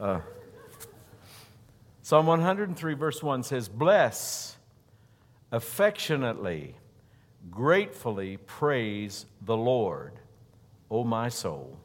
Uh, 0.00 0.20
Psalm 2.02 2.26
103, 2.26 2.94
verse 2.94 3.20
1 3.20 3.42
says, 3.42 3.68
Bless 3.68 4.56
affectionately, 5.50 6.76
gratefully 7.50 8.36
praise 8.36 9.26
the 9.42 9.56
Lord, 9.56 10.12
O 10.88 11.02
my 11.02 11.28
soul, 11.28 11.78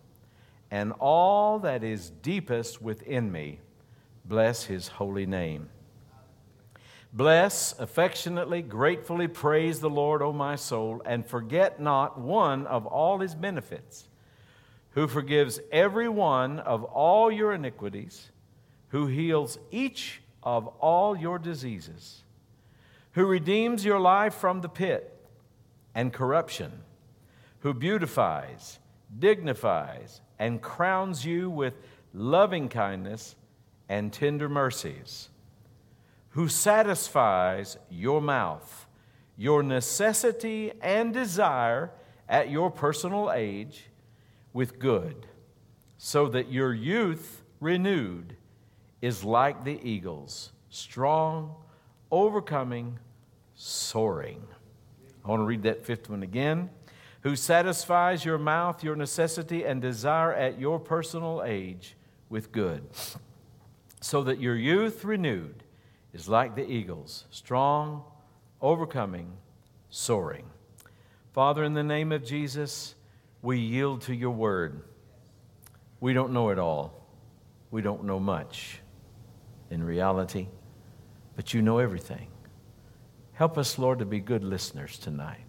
and 0.70 0.94
all 1.00 1.58
that 1.60 1.84
is 1.84 2.12
deepest 2.12 2.82
within 2.84 3.32
me, 3.32 3.60
bless 4.26 4.66
his 4.66 4.88
holy 4.90 5.26
name. 5.26 5.70
Bless, 7.12 7.78
affectionately, 7.80 8.62
gratefully 8.62 9.28
praise 9.28 9.80
the 9.80 9.90
Lord, 9.90 10.22
O 10.22 10.32
my 10.32 10.56
soul, 10.56 11.02
and 11.04 11.26
forget 11.26 11.80
not 11.80 12.20
one 12.20 12.68
of 12.68 12.86
all 12.86 13.20
his 13.20 13.34
benefits 13.34 14.08
who 14.94 15.08
forgives 15.08 15.60
every 15.72 16.08
one 16.08 16.60
of 16.60 16.84
all 16.84 17.32
your 17.32 17.54
iniquities, 17.54 18.32
who 18.90 19.08
heals 19.08 19.58
each 19.72 20.22
of 20.44 20.68
all 20.80 21.18
your 21.18 21.40
diseases, 21.40 22.24
who 23.14 23.26
redeems 23.26 23.84
your 23.84 24.00
life 24.00 24.36
from 24.36 24.62
the 24.62 24.70
pit 24.70 25.12
and 25.96 26.14
corruption, 26.14 26.72
who 27.60 27.74
beautifies, 27.74 28.80
dignifies, 29.18 30.22
and 30.38 30.62
crowns 30.62 31.26
you 31.26 31.50
with 31.50 31.74
loving 32.14 32.70
kindness 32.70 33.36
and 33.90 34.14
tender 34.14 34.48
mercies, 34.48 35.30
who 36.32 36.48
satisfies 36.48 37.78
your 37.90 38.22
mouth, 38.22 38.88
your 39.38 39.64
necessity 39.64 40.72
and 40.82 41.14
desire 41.14 41.90
at 42.30 42.50
your 42.50 42.70
personal 42.70 43.32
age 43.32 43.86
with 44.54 44.80
good, 44.80 45.26
so 45.98 46.28
that 46.30 46.52
your 46.52 46.74
youth 46.74 47.44
renewed 47.60 48.36
is 49.02 49.24
like 49.24 49.66
the 49.66 49.80
eagles, 49.84 50.52
strong, 50.70 51.56
overcoming, 52.12 53.00
soaring. 53.56 54.44
I 55.26 55.30
want 55.30 55.42
to 55.42 55.46
read 55.46 55.64
that 55.64 55.86
fifth 55.86 56.10
one 56.10 56.24
again. 56.24 56.70
Who 57.22 57.36
satisfies 57.36 58.26
your 58.26 58.38
mouth, 58.38 58.84
your 58.84 58.96
necessity, 58.96 59.64
and 59.64 59.82
desire 59.82 60.34
at 60.34 60.60
your 60.60 60.78
personal 60.80 61.42
age 61.46 61.96
with 62.30 62.52
good, 62.52 62.84
so 64.02 64.24
that 64.24 64.40
your 64.40 64.56
youth 64.56 65.06
renewed 65.06 65.64
is 66.14 66.28
like 66.28 66.56
the 66.56 66.70
eagles, 66.70 67.26
strong, 67.32 68.04
overcoming, 68.62 69.32
soaring. 69.90 70.46
Father, 71.32 71.64
in 71.64 71.74
the 71.74 71.84
name 71.84 72.12
of 72.12 72.26
Jesus, 72.26 72.96
we 73.44 73.60
yield 73.60 74.02
to 74.04 74.16
your 74.16 74.32
word. 74.32 74.82
We 76.00 76.14
don't 76.14 76.34
know 76.34 76.50
it 76.50 76.58
all, 76.58 77.06
we 77.70 77.84
don't 77.84 78.06
know 78.06 78.20
much 78.20 78.80
in 79.70 79.84
reality, 79.84 80.48
but 81.36 81.54
you 81.54 81.62
know 81.62 81.78
everything. 81.78 82.28
Help 83.34 83.58
us, 83.58 83.78
Lord, 83.78 84.00
to 84.00 84.06
be 84.06 84.20
good 84.20 84.44
listeners 84.44 84.98
tonight. 84.98 85.40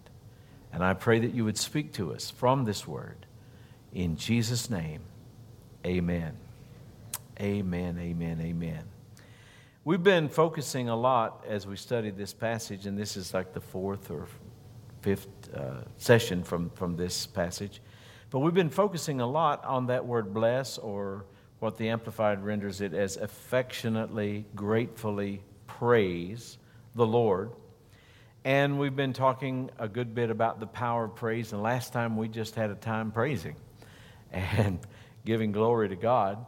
And 0.73 0.83
I 0.83 0.93
pray 0.93 1.19
that 1.19 1.33
you 1.33 1.45
would 1.45 1.57
speak 1.57 1.93
to 1.93 2.13
us 2.13 2.29
from 2.29 2.65
this 2.65 2.87
word. 2.87 3.25
In 3.93 4.17
Jesus' 4.17 4.69
name, 4.69 5.01
amen. 5.85 6.35
Amen, 7.39 7.97
amen, 7.99 8.41
amen. 8.41 8.83
We've 9.85 10.03
been 10.03 10.27
focusing 10.29 10.89
a 10.89 10.95
lot 10.95 11.45
as 11.47 11.67
we 11.67 11.77
studied 11.77 12.17
this 12.17 12.33
passage, 12.33 12.87
and 12.87 12.97
this 12.97 13.15
is 13.15 13.33
like 13.33 13.53
the 13.53 13.61
fourth 13.61 14.09
or 14.09 14.27
fifth 15.05 15.53
uh, 15.53 15.83
session 15.97 16.43
from, 16.43 16.71
from 16.71 16.95
this 16.95 17.27
passage. 17.27 17.79
But 18.31 18.39
we've 18.39 18.55
been 18.55 18.71
focusing 18.71 19.21
a 19.21 19.27
lot 19.27 19.63
on 19.63 19.85
that 19.85 20.03
word 20.03 20.33
bless, 20.33 20.79
or 20.79 21.25
what 21.59 21.77
the 21.77 21.89
Amplified 21.89 22.43
renders 22.43 22.81
it 22.81 22.95
as 22.95 23.15
affectionately, 23.15 24.45
gratefully 24.55 25.43
praise 25.67 26.57
the 26.95 27.05
Lord. 27.05 27.51
And 28.45 28.79
we've 28.79 28.95
been 28.95 29.13
talking 29.13 29.69
a 29.77 29.87
good 29.87 30.15
bit 30.15 30.31
about 30.31 30.59
the 30.59 30.65
power 30.65 31.03
of 31.03 31.13
praise. 31.13 31.53
And 31.53 31.61
last 31.61 31.93
time 31.93 32.17
we 32.17 32.27
just 32.27 32.55
had 32.55 32.71
a 32.71 32.75
time 32.75 33.11
praising 33.11 33.57
and 34.31 34.79
giving 35.23 35.51
glory 35.51 35.87
to 35.89 35.95
God. 35.95 36.43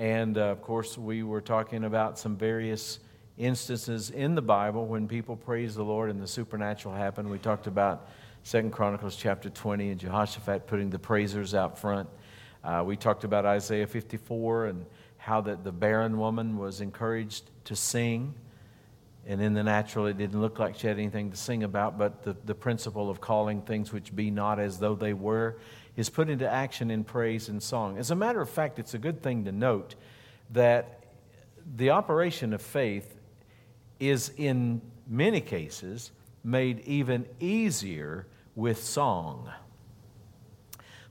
And 0.00 0.36
uh, 0.36 0.46
of 0.46 0.60
course, 0.60 0.98
we 0.98 1.22
were 1.22 1.40
talking 1.40 1.84
about 1.84 2.18
some 2.18 2.36
various 2.36 2.98
instances 3.38 4.10
in 4.10 4.34
the 4.34 4.42
Bible 4.42 4.86
when 4.86 5.08
people 5.08 5.36
praise 5.36 5.74
the 5.74 5.82
Lord 5.82 6.10
and 6.10 6.20
the 6.20 6.26
supernatural 6.26 6.94
happened. 6.94 7.30
We 7.30 7.38
talked 7.38 7.66
about 7.66 8.08
Second 8.42 8.72
Chronicles 8.72 9.16
chapter 9.16 9.48
20 9.48 9.90
and 9.90 10.00
Jehoshaphat 10.00 10.66
putting 10.66 10.90
the 10.90 10.98
praisers 10.98 11.54
out 11.54 11.78
front. 11.78 12.08
Uh, 12.64 12.82
we 12.84 12.96
talked 12.96 13.24
about 13.24 13.46
Isaiah 13.46 13.86
54 13.86 14.66
and 14.66 14.86
how 15.16 15.40
that 15.42 15.64
the 15.64 15.72
barren 15.72 16.18
woman 16.18 16.58
was 16.58 16.80
encouraged 16.80 17.50
to 17.64 17.76
sing. 17.76 18.34
And 19.26 19.40
in 19.40 19.54
the 19.54 19.62
natural, 19.62 20.06
it 20.06 20.18
didn't 20.18 20.40
look 20.40 20.58
like 20.58 20.76
she 20.76 20.88
had 20.88 20.98
anything 20.98 21.30
to 21.30 21.36
sing 21.36 21.62
about, 21.62 21.96
but 21.96 22.24
the, 22.24 22.36
the 22.44 22.54
principle 22.54 23.08
of 23.08 23.20
calling 23.20 23.62
things 23.62 23.92
which 23.92 24.14
be 24.14 24.30
not 24.30 24.58
as 24.58 24.78
though 24.78 24.96
they 24.96 25.14
were 25.14 25.58
is 25.96 26.10
put 26.10 26.28
into 26.28 26.48
action 26.48 26.90
in 26.90 27.04
praise 27.04 27.48
and 27.48 27.62
song. 27.62 27.98
As 27.98 28.10
a 28.10 28.16
matter 28.16 28.40
of 28.40 28.50
fact, 28.50 28.78
it's 28.80 28.94
a 28.94 28.98
good 28.98 29.22
thing 29.22 29.44
to 29.44 29.52
note 29.52 29.94
that 30.50 31.04
the 31.76 31.90
operation 31.90 32.52
of 32.52 32.60
faith 32.60 33.14
is 34.10 34.32
in 34.36 34.82
many 35.06 35.40
cases 35.40 36.10
made 36.42 36.80
even 36.80 37.24
easier 37.38 38.26
with 38.56 38.82
song. 38.82 39.48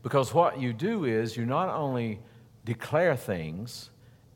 Because 0.04 0.34
what 0.34 0.60
you 0.60 0.74
do 0.74 1.06
is 1.06 1.38
you 1.38 1.46
not 1.46 1.70
only 1.70 2.20
declare 2.66 3.16
things 3.16 3.92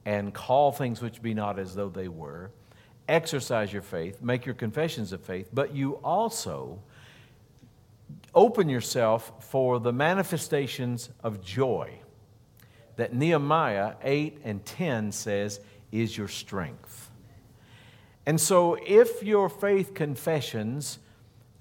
and 0.06 0.34
call 0.34 0.72
things 0.72 1.02
which 1.02 1.22
be 1.22 1.34
not 1.34 1.60
as 1.60 1.76
though 1.76 1.90
they 1.90 2.08
were, 2.08 2.52
exercise 3.10 3.74
your 3.74 3.82
faith, 3.82 4.22
make 4.22 4.46
your 4.46 4.56
confessions 4.56 5.12
of 5.12 5.22
faith, 5.22 5.50
but 5.54 5.76
you 5.76 5.94
also 6.04 6.80
open 8.34 8.70
yourself 8.70 9.34
for 9.42 9.82
the 9.82 9.92
manifestations 9.92 11.10
of 11.24 11.44
joy 11.44 11.92
that 12.96 13.14
Nehemiah 13.14 13.96
8 14.02 14.40
and 14.46 14.64
10 14.64 15.12
says 15.12 15.60
is 15.92 16.18
your 16.18 16.30
strength. 16.30 17.12
And 18.25 18.41
so, 18.41 18.78
if 18.86 19.22
your 19.22 19.50
faith 19.50 19.94
confessions 19.94 21.00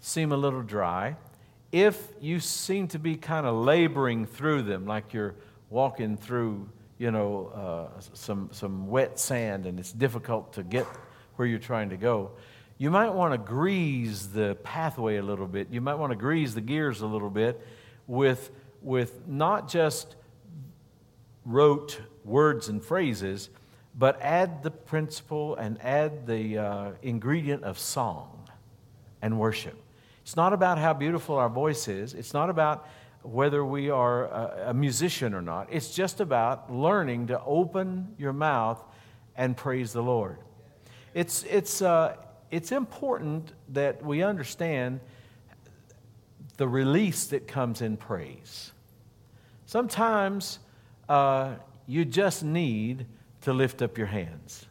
seem 0.01 0.33
a 0.33 0.37
little 0.37 0.63
dry, 0.63 1.17
if 1.73 2.09
you 2.21 2.41
seem 2.41 2.89
to 2.89 2.99
be 2.99 3.17
kind 3.17 3.47
of 3.47 3.57
laboring 3.57 4.27
through 4.27 4.63
them, 4.63 4.87
like 4.87 5.13
you're 5.13 5.35
walking 5.71 6.17
through, 6.17 6.69
you 6.99 7.11
know, 7.11 7.91
uh, 7.97 8.01
some, 8.15 8.49
some 8.53 8.87
wet 8.87 9.19
sand 9.19 9.67
and 9.67 9.79
it's 9.79 9.93
difficult 9.93 10.53
to 10.55 10.63
get 10.63 10.87
where 11.37 11.49
you're 11.49 11.59
trying 11.59 11.91
to 11.91 11.97
go, 11.97 12.31
you 12.79 12.91
might 12.91 13.11
want 13.11 13.33
to 13.33 13.39
grease 13.39 14.27
the 14.27 14.57
pathway 14.63 15.17
a 15.17 15.23
little 15.23 15.47
bit. 15.47 15.69
You 15.71 15.81
might 15.81 15.97
want 15.97 16.13
to 16.13 16.17
grease 16.17 16.55
the 16.55 16.61
gears 16.61 17.01
a 17.01 17.07
little 17.07 17.31
bit 17.31 17.61
with, 18.07 18.51
with 18.83 19.27
not 19.27 19.69
just 19.69 20.17
rote 21.45 22.01
words 22.25 22.69
and 22.69 22.85
phrases, 22.85 23.51
but 23.97 24.21
add 24.21 24.63
the 24.63 24.71
principle 24.71 25.55
and 25.57 25.81
add 25.83 26.27
the 26.27 26.59
uh, 26.59 26.91
ingredient 27.03 27.63
of 27.63 27.79
song 27.79 28.49
and 29.23 29.39
worship. 29.39 29.77
It's 30.23 30.37
not 30.37 30.53
about 30.53 30.79
how 30.79 30.93
beautiful 30.93 31.37
our 31.37 31.49
voice 31.49 31.87
is. 31.87 32.15
It's 32.15 32.35
not 32.35 32.51
about 32.51 32.89
whether 33.23 33.65
we 33.65 33.91
are 33.91 34.25
a, 34.27 34.71
a 34.71 34.75
musician 34.75 35.35
or 35.35 35.43
not. 35.43 35.69
It's 35.71 35.95
just 35.95 36.21
about 36.21 36.73
learning 36.73 37.29
to 37.29 37.43
open 37.45 38.15
your 38.19 38.33
mouth 38.33 38.83
and 39.37 39.57
praise 39.57 39.93
the 39.93 40.03
Lord. 40.03 40.39
It's, 41.15 41.45
it's, 41.45 41.81
uh, 41.81 42.17
it's 42.51 42.73
important 42.73 43.53
that 43.71 44.05
we 44.05 44.23
understand 44.23 45.01
the 46.57 46.69
release 46.69 47.27
that 47.29 47.49
comes 47.49 47.81
in 47.81 47.97
praise. 47.97 48.73
Sometimes 49.67 50.59
uh, 51.09 51.55
you 51.87 52.05
just 52.05 52.43
need 52.43 53.07
to 53.45 53.53
lift 53.53 53.83
up 53.83 53.97
your 53.97 54.07
hands. 54.07 54.67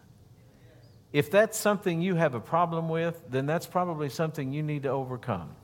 If 1.11 1.29
that's 1.29 1.57
something 1.57 2.01
you 2.01 2.15
have 2.15 2.33
a 2.33 2.39
problem 2.39 2.89
with, 2.89 3.21
then 3.29 3.45
that's 3.45 3.67
probably 3.67 4.09
something 4.09 4.51
you 4.51 4.63
need 4.63 4.83
to 4.83 4.89
overcome. 4.89 5.55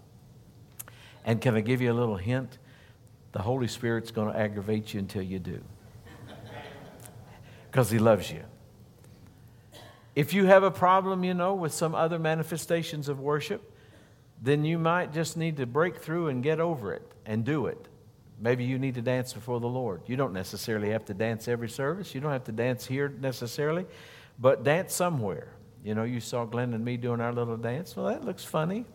And 1.26 1.42
can 1.42 1.56
I 1.56 1.62
give 1.62 1.82
you 1.82 1.92
a 1.92 1.94
little 1.94 2.18
hint? 2.18 2.60
The 3.32 3.42
Holy 3.42 3.68
Spirit's 3.68 4.12
going 4.12 4.32
to 4.32 4.40
aggravate 4.40 4.94
you 4.94 5.00
until 5.00 5.24
you 5.24 5.40
do. 5.40 5.62
Because 7.70 7.90
He 7.90 8.00
loves 8.00 8.32
you. 8.32 8.44
If 10.16 10.34
you 10.34 10.46
have 10.46 10.64
a 10.64 10.72
problem, 10.72 11.24
you 11.24 11.34
know, 11.34 11.56
with 11.56 11.74
some 11.74 11.96
other 11.96 12.20
manifestations 12.20 13.10
of 13.10 13.20
worship, 13.20 13.76
then 14.42 14.66
you 14.66 14.78
might 14.78 15.14
just 15.14 15.36
need 15.36 15.58
to 15.58 15.66
break 15.66 15.98
through 15.98 16.28
and 16.28 16.44
get 16.44 16.60
over 16.60 16.94
it 16.94 17.12
and 17.26 17.44
do 17.44 17.66
it. 17.66 17.89
Maybe 18.42 18.64
you 18.64 18.80
need 18.80 18.96
to 18.96 19.02
dance 19.02 19.34
before 19.34 19.60
the 19.60 19.68
Lord. 19.68 20.02
You 20.08 20.16
don't 20.16 20.34
necessarily 20.34 20.92
have 20.92 21.06
to 21.06 21.14
dance 21.14 21.48
every 21.48 21.70
service. 21.70 22.16
You 22.16 22.22
don't 22.22 22.32
have 22.32 22.46
to 22.46 22.52
dance 22.52 22.86
here 22.86 23.10
necessarily 23.20 23.86
but 24.40 24.64
dance 24.64 24.94
somewhere. 24.94 25.50
You 25.84 25.96
know, 25.96 26.04
you 26.04 26.20
saw 26.20 26.46
Glenn 26.46 26.74
and 26.74 26.84
me 26.84 26.98
doing 26.98 27.22
our 27.22 27.34
little 27.34 27.58
dance. 27.58 27.96
Well, 27.96 28.08
that 28.08 28.24
looks 28.24 28.44
funny. 28.44 28.86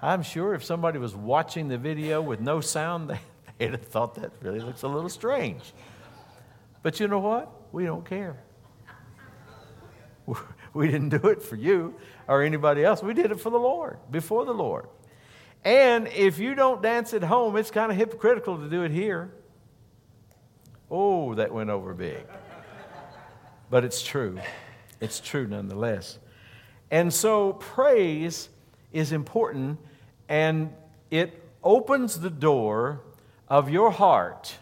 I'm 0.00 0.22
sure 0.22 0.54
if 0.54 0.64
somebody 0.64 0.98
was 0.98 1.14
watching 1.14 1.68
the 1.68 1.78
video 1.78 2.22
with 2.22 2.40
no 2.40 2.60
sound, 2.60 3.18
they'd 3.58 3.72
have 3.72 3.86
thought 3.86 4.14
that 4.16 4.32
really 4.40 4.60
looks 4.60 4.82
a 4.82 4.88
little 4.88 5.10
strange. 5.10 5.72
But 6.82 7.00
you 7.00 7.08
know 7.08 7.18
what? 7.18 7.52
we 7.72 7.84
don't 7.84 8.04
care. 8.04 8.36
We 10.74 10.86
didn't 10.86 11.08
do 11.08 11.28
it 11.28 11.42
for 11.42 11.56
you 11.56 11.94
or 12.28 12.42
anybody 12.42 12.84
else. 12.84 13.02
We 13.02 13.14
did 13.14 13.32
it 13.32 13.40
for 13.40 13.48
the 13.48 13.58
Lord, 13.58 13.98
before 14.10 14.44
the 14.44 14.52
Lord. 14.52 14.86
And 15.64 16.08
if 16.08 16.38
you 16.38 16.54
don't 16.54 16.82
dance 16.82 17.12
at 17.14 17.22
home, 17.22 17.56
it's 17.56 17.70
kind 17.70 17.90
of 17.90 17.98
hypocritical 17.98 18.58
to 18.58 18.68
do 18.68 18.82
it 18.82 18.90
here. 18.90 19.30
Oh, 20.90 21.34
that 21.34 21.52
went 21.52 21.70
over 21.70 21.92
big. 21.94 22.24
But 23.70 23.84
it's 23.84 24.02
true. 24.02 24.38
It's 25.00 25.20
true 25.20 25.46
nonetheless. 25.46 26.18
And 26.90 27.12
so 27.12 27.52
praise 27.54 28.48
is 28.92 29.12
important 29.12 29.78
and 30.28 30.72
it 31.10 31.42
opens 31.62 32.20
the 32.20 32.30
door 32.30 33.00
of 33.48 33.70
your 33.70 33.90
heart 33.90 34.56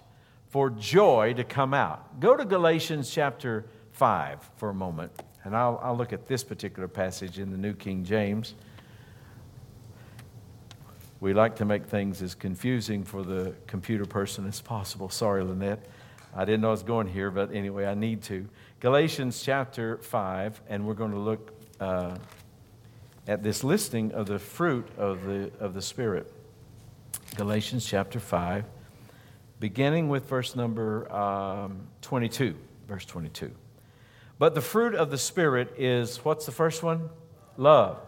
for 0.48 0.70
joy 0.70 1.34
to 1.34 1.44
come 1.44 1.74
out. 1.74 2.20
Go 2.20 2.36
to 2.36 2.44
Galatians 2.44 3.10
chapter 3.10 3.66
5 3.92 4.50
for 4.56 4.70
a 4.70 4.74
moment, 4.74 5.12
and 5.44 5.56
I'll, 5.56 5.80
I'll 5.82 5.96
look 5.96 6.12
at 6.12 6.26
this 6.26 6.44
particular 6.44 6.88
passage 6.88 7.38
in 7.38 7.50
the 7.50 7.58
New 7.58 7.74
King 7.74 8.04
James. 8.04 8.54
We 11.18 11.32
like 11.32 11.56
to 11.56 11.64
make 11.64 11.86
things 11.86 12.20
as 12.20 12.34
confusing 12.34 13.02
for 13.02 13.22
the 13.22 13.54
computer 13.66 14.04
person 14.04 14.46
as 14.46 14.60
possible. 14.60 15.08
Sorry, 15.08 15.42
Lynette. 15.42 15.86
I 16.34 16.44
didn't 16.44 16.60
know 16.60 16.68
I 16.68 16.72
was 16.72 16.82
going 16.82 17.06
here, 17.06 17.30
but 17.30 17.54
anyway, 17.54 17.86
I 17.86 17.94
need 17.94 18.22
to. 18.24 18.46
Galatians 18.80 19.42
chapter 19.42 19.96
5, 19.96 20.60
and 20.68 20.86
we're 20.86 20.94
going 20.94 21.12
to 21.12 21.18
look 21.18 21.54
uh, 21.80 22.16
at 23.26 23.42
this 23.42 23.64
listing 23.64 24.12
of 24.12 24.26
the 24.26 24.38
fruit 24.38 24.86
of 24.98 25.24
the, 25.24 25.50
of 25.58 25.72
the 25.72 25.80
Spirit. 25.80 26.30
Galatians 27.36 27.86
chapter 27.86 28.20
5, 28.20 28.66
beginning 29.58 30.10
with 30.10 30.28
verse 30.28 30.54
number 30.54 31.10
um, 31.10 31.86
22. 32.02 32.54
Verse 32.86 33.06
22. 33.06 33.50
But 34.38 34.54
the 34.54 34.60
fruit 34.60 34.94
of 34.94 35.10
the 35.10 35.18
Spirit 35.18 35.72
is 35.78 36.18
what's 36.18 36.44
the 36.44 36.52
first 36.52 36.82
one? 36.82 37.08
Love. 37.56 37.98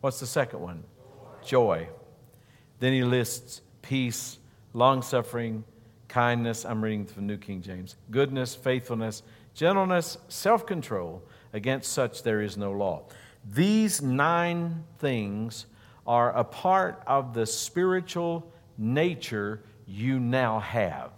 What's 0.00 0.20
the 0.20 0.26
second 0.26 0.60
one? 0.60 0.84
Joy. 1.44 1.88
Then 2.82 2.92
he 2.92 3.04
lists 3.04 3.60
peace, 3.80 4.38
long 4.72 5.02
suffering, 5.02 5.62
kindness. 6.08 6.64
I'm 6.64 6.82
reading 6.82 7.06
from 7.06 7.28
New 7.28 7.36
King 7.36 7.62
James. 7.62 7.94
Goodness, 8.10 8.56
faithfulness, 8.56 9.22
gentleness, 9.54 10.18
self 10.26 10.66
control. 10.66 11.22
Against 11.52 11.92
such 11.92 12.24
there 12.24 12.40
is 12.40 12.56
no 12.56 12.72
law. 12.72 13.04
These 13.48 14.02
nine 14.02 14.82
things 14.98 15.66
are 16.08 16.36
a 16.36 16.42
part 16.42 17.00
of 17.06 17.34
the 17.34 17.46
spiritual 17.46 18.52
nature 18.76 19.62
you 19.86 20.18
now 20.18 20.58
have. 20.58 21.12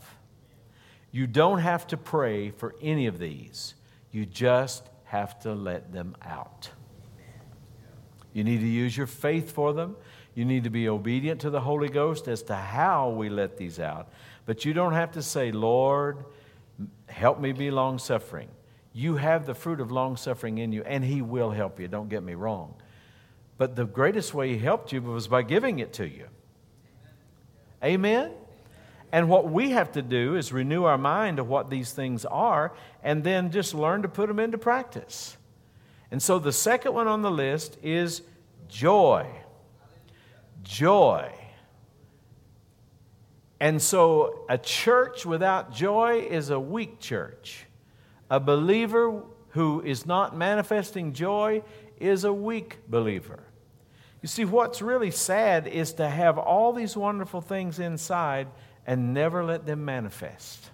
You 1.12 1.26
don't 1.26 1.60
have 1.60 1.86
to 1.86 1.96
pray 1.96 2.50
for 2.50 2.74
any 2.82 3.06
of 3.06 3.18
these, 3.18 3.74
you 4.10 4.26
just 4.26 4.86
have 5.04 5.40
to 5.40 5.54
let 5.54 5.94
them 5.94 6.14
out. 6.20 6.68
You 8.34 8.44
need 8.44 8.60
to 8.60 8.68
use 8.68 8.94
your 8.94 9.06
faith 9.06 9.52
for 9.52 9.72
them. 9.72 9.96
You 10.34 10.44
need 10.44 10.64
to 10.64 10.70
be 10.70 10.88
obedient 10.88 11.40
to 11.42 11.50
the 11.50 11.60
Holy 11.60 11.88
Ghost 11.88 12.26
as 12.26 12.42
to 12.44 12.54
how 12.54 13.10
we 13.10 13.28
let 13.28 13.56
these 13.56 13.78
out. 13.78 14.08
But 14.46 14.64
you 14.64 14.74
don't 14.74 14.92
have 14.92 15.12
to 15.12 15.22
say, 15.22 15.52
Lord, 15.52 16.24
help 17.06 17.40
me 17.40 17.52
be 17.52 17.70
long 17.70 17.98
suffering. 17.98 18.48
You 18.92 19.16
have 19.16 19.46
the 19.46 19.54
fruit 19.54 19.80
of 19.80 19.92
long 19.92 20.16
suffering 20.16 20.58
in 20.58 20.72
you, 20.72 20.82
and 20.82 21.04
He 21.04 21.22
will 21.22 21.50
help 21.50 21.78
you. 21.78 21.88
Don't 21.88 22.08
get 22.08 22.22
me 22.22 22.34
wrong. 22.34 22.74
But 23.58 23.76
the 23.76 23.84
greatest 23.84 24.34
way 24.34 24.50
He 24.50 24.58
helped 24.58 24.92
you 24.92 25.00
was 25.02 25.28
by 25.28 25.42
giving 25.42 25.78
it 25.78 25.92
to 25.94 26.08
you. 26.08 26.26
Amen? 27.82 28.32
And 29.12 29.28
what 29.28 29.48
we 29.48 29.70
have 29.70 29.92
to 29.92 30.02
do 30.02 30.34
is 30.34 30.52
renew 30.52 30.84
our 30.84 30.98
mind 30.98 31.38
of 31.38 31.48
what 31.48 31.70
these 31.70 31.92
things 31.92 32.24
are 32.24 32.72
and 33.04 33.22
then 33.22 33.52
just 33.52 33.72
learn 33.72 34.02
to 34.02 34.08
put 34.08 34.26
them 34.26 34.40
into 34.40 34.58
practice. 34.58 35.36
And 36.10 36.20
so 36.20 36.40
the 36.40 36.52
second 36.52 36.94
one 36.94 37.06
on 37.06 37.22
the 37.22 37.30
list 37.30 37.78
is 37.82 38.22
joy 38.68 39.28
joy. 40.64 41.32
And 43.60 43.80
so, 43.80 44.44
a 44.48 44.58
church 44.58 45.24
without 45.24 45.72
joy 45.72 46.26
is 46.28 46.50
a 46.50 46.58
weak 46.58 46.98
church. 46.98 47.66
A 48.30 48.40
believer 48.40 49.22
who 49.50 49.80
is 49.82 50.04
not 50.04 50.36
manifesting 50.36 51.12
joy 51.12 51.62
is 51.98 52.24
a 52.24 52.32
weak 52.32 52.78
believer. 52.88 53.44
You 54.20 54.28
see, 54.28 54.44
what's 54.44 54.82
really 54.82 55.10
sad 55.10 55.66
is 55.66 55.92
to 55.94 56.08
have 56.08 56.38
all 56.38 56.72
these 56.72 56.96
wonderful 56.96 57.40
things 57.40 57.78
inside 57.78 58.48
and 58.86 59.14
never 59.14 59.44
let 59.44 59.66
them 59.66 59.84
manifest. 59.84 60.70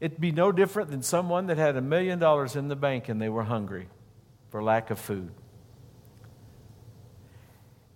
It'd 0.00 0.20
be 0.20 0.32
no 0.32 0.52
different 0.52 0.90
than 0.90 1.02
someone 1.02 1.48
that 1.48 1.58
had 1.58 1.76
a 1.76 1.80
million 1.80 2.18
dollars 2.18 2.56
in 2.56 2.68
the 2.68 2.76
bank 2.76 3.08
and 3.08 3.20
they 3.20 3.28
were 3.28 3.42
hungry 3.42 3.88
for 4.50 4.62
lack 4.62 4.90
of 4.90 4.98
food. 4.98 5.32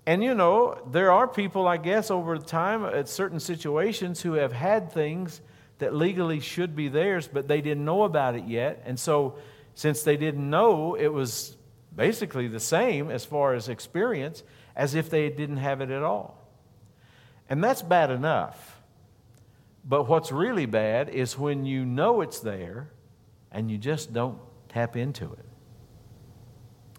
And 0.06 0.22
you 0.22 0.34
know, 0.34 0.82
there 0.90 1.12
are 1.12 1.28
people, 1.28 1.68
I 1.68 1.76
guess, 1.76 2.10
over 2.10 2.36
time 2.38 2.84
at 2.84 3.08
certain 3.08 3.38
situations 3.38 4.20
who 4.20 4.34
have 4.34 4.52
had 4.52 4.92
things 4.92 5.40
that 5.78 5.94
legally 5.94 6.40
should 6.40 6.74
be 6.74 6.88
theirs, 6.88 7.28
but 7.32 7.48
they 7.48 7.60
didn't 7.60 7.84
know 7.84 8.02
about 8.02 8.34
it 8.34 8.44
yet. 8.44 8.82
And 8.84 8.98
so, 8.98 9.36
since 9.74 10.02
they 10.02 10.16
didn't 10.16 10.48
know, 10.48 10.94
it 10.94 11.08
was 11.08 11.56
basically 11.94 12.48
the 12.48 12.60
same 12.60 13.10
as 13.10 13.24
far 13.24 13.54
as 13.54 13.68
experience 13.68 14.42
as 14.74 14.94
if 14.94 15.10
they 15.10 15.28
didn't 15.28 15.58
have 15.58 15.80
it 15.80 15.90
at 15.90 16.02
all. 16.02 16.38
And 17.48 17.62
that's 17.62 17.82
bad 17.82 18.10
enough. 18.10 18.80
But 19.84 20.08
what's 20.08 20.32
really 20.32 20.66
bad 20.66 21.08
is 21.08 21.38
when 21.38 21.64
you 21.66 21.84
know 21.84 22.20
it's 22.20 22.40
there 22.40 22.90
and 23.50 23.70
you 23.70 23.78
just 23.78 24.12
don't 24.12 24.38
tap 24.68 24.96
into 24.96 25.32
it, 25.32 25.44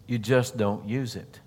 you 0.06 0.20
just 0.20 0.58
don't 0.58 0.88
use 0.88 1.16
it. 1.16 1.40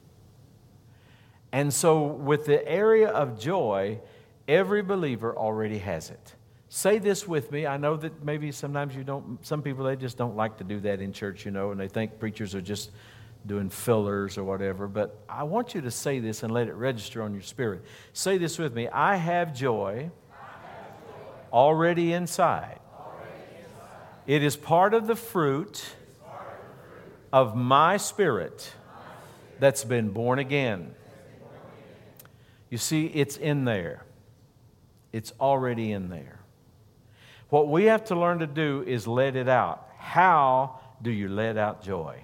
And 1.56 1.72
so, 1.72 2.02
with 2.02 2.44
the 2.44 2.68
area 2.68 3.08
of 3.08 3.40
joy, 3.40 3.98
every 4.46 4.82
believer 4.82 5.34
already 5.34 5.78
has 5.78 6.10
it. 6.10 6.34
Say 6.68 6.98
this 6.98 7.26
with 7.26 7.50
me. 7.50 7.66
I 7.66 7.78
know 7.78 7.96
that 7.96 8.22
maybe 8.22 8.52
sometimes 8.52 8.94
you 8.94 9.04
don't, 9.04 9.38
some 9.40 9.62
people, 9.62 9.86
they 9.86 9.96
just 9.96 10.18
don't 10.18 10.36
like 10.36 10.58
to 10.58 10.64
do 10.64 10.80
that 10.80 11.00
in 11.00 11.14
church, 11.14 11.46
you 11.46 11.50
know, 11.50 11.70
and 11.70 11.80
they 11.80 11.88
think 11.88 12.18
preachers 12.18 12.54
are 12.54 12.60
just 12.60 12.90
doing 13.46 13.70
fillers 13.70 14.36
or 14.36 14.44
whatever. 14.44 14.86
But 14.86 15.18
I 15.30 15.44
want 15.44 15.74
you 15.74 15.80
to 15.80 15.90
say 15.90 16.18
this 16.18 16.42
and 16.42 16.52
let 16.52 16.68
it 16.68 16.74
register 16.74 17.22
on 17.22 17.32
your 17.32 17.40
spirit. 17.40 17.86
Say 18.12 18.36
this 18.36 18.58
with 18.58 18.74
me 18.74 18.88
I 18.88 19.16
have 19.16 19.54
joy, 19.54 20.10
Already, 21.54 22.12
inside. 22.12 22.80
It 24.26 24.42
is 24.42 24.58
part 24.58 24.92
of 24.92 25.06
the 25.06 25.16
fruit, 25.16 25.82
of 27.32 27.56
my 27.56 27.96
spirit 27.96 28.74
that's 29.58 29.84
been 29.84 30.10
born 30.10 30.38
again. 30.38 30.94
You 32.70 32.78
see, 32.78 33.06
it's 33.06 33.36
in 33.36 33.64
there, 33.64 34.04
it's 35.12 35.32
already 35.40 35.92
in 35.92 36.08
there. 36.08 36.40
What 37.48 37.68
we 37.68 37.84
have 37.84 38.04
to 38.06 38.16
learn 38.16 38.40
to 38.40 38.46
do 38.46 38.82
is 38.86 39.06
let 39.06 39.36
it 39.36 39.48
out. 39.48 39.88
How 39.98 40.80
do 41.00 41.10
you 41.10 41.28
let 41.28 41.56
out 41.56 41.82
joy? 41.82 42.20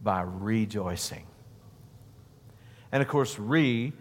By 0.00 0.22
rejoicing. 0.22 1.26
And 2.92 3.02
of 3.02 3.08
course, 3.08 3.38
re, 3.38 3.92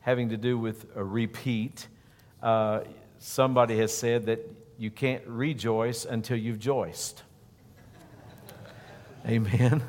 having 0.00 0.28
to 0.28 0.36
do 0.36 0.58
with 0.58 0.84
a 0.94 1.02
repeat, 1.02 1.88
uh, 2.42 2.80
somebody 3.18 3.78
has 3.78 3.96
said 3.96 4.26
that 4.26 4.40
you 4.76 4.90
can't 4.90 5.26
rejoice 5.26 6.04
until 6.04 6.36
you've 6.36 6.58
joiced. 6.58 7.22
Amen. 9.26 9.82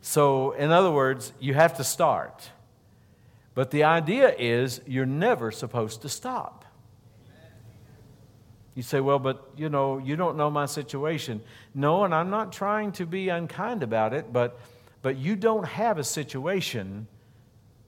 So, 0.00 0.52
in 0.52 0.72
other 0.72 0.90
words, 0.90 1.32
you 1.38 1.54
have 1.54 1.76
to 1.76 1.84
start. 1.84 2.50
But 3.56 3.70
the 3.70 3.84
idea 3.84 4.34
is 4.38 4.82
you're 4.86 5.06
never 5.06 5.50
supposed 5.50 6.02
to 6.02 6.10
stop. 6.10 6.66
You 8.74 8.82
say, 8.82 9.00
well, 9.00 9.18
but 9.18 9.50
you 9.56 9.70
know, 9.70 9.96
you 9.96 10.14
don't 10.14 10.36
know 10.36 10.50
my 10.50 10.66
situation. 10.66 11.40
No, 11.74 12.04
and 12.04 12.14
I'm 12.14 12.28
not 12.28 12.52
trying 12.52 12.92
to 12.92 13.06
be 13.06 13.30
unkind 13.30 13.82
about 13.82 14.12
it, 14.12 14.30
but, 14.30 14.60
but 15.00 15.16
you 15.16 15.36
don't 15.36 15.64
have 15.64 15.96
a 15.96 16.04
situation 16.04 17.06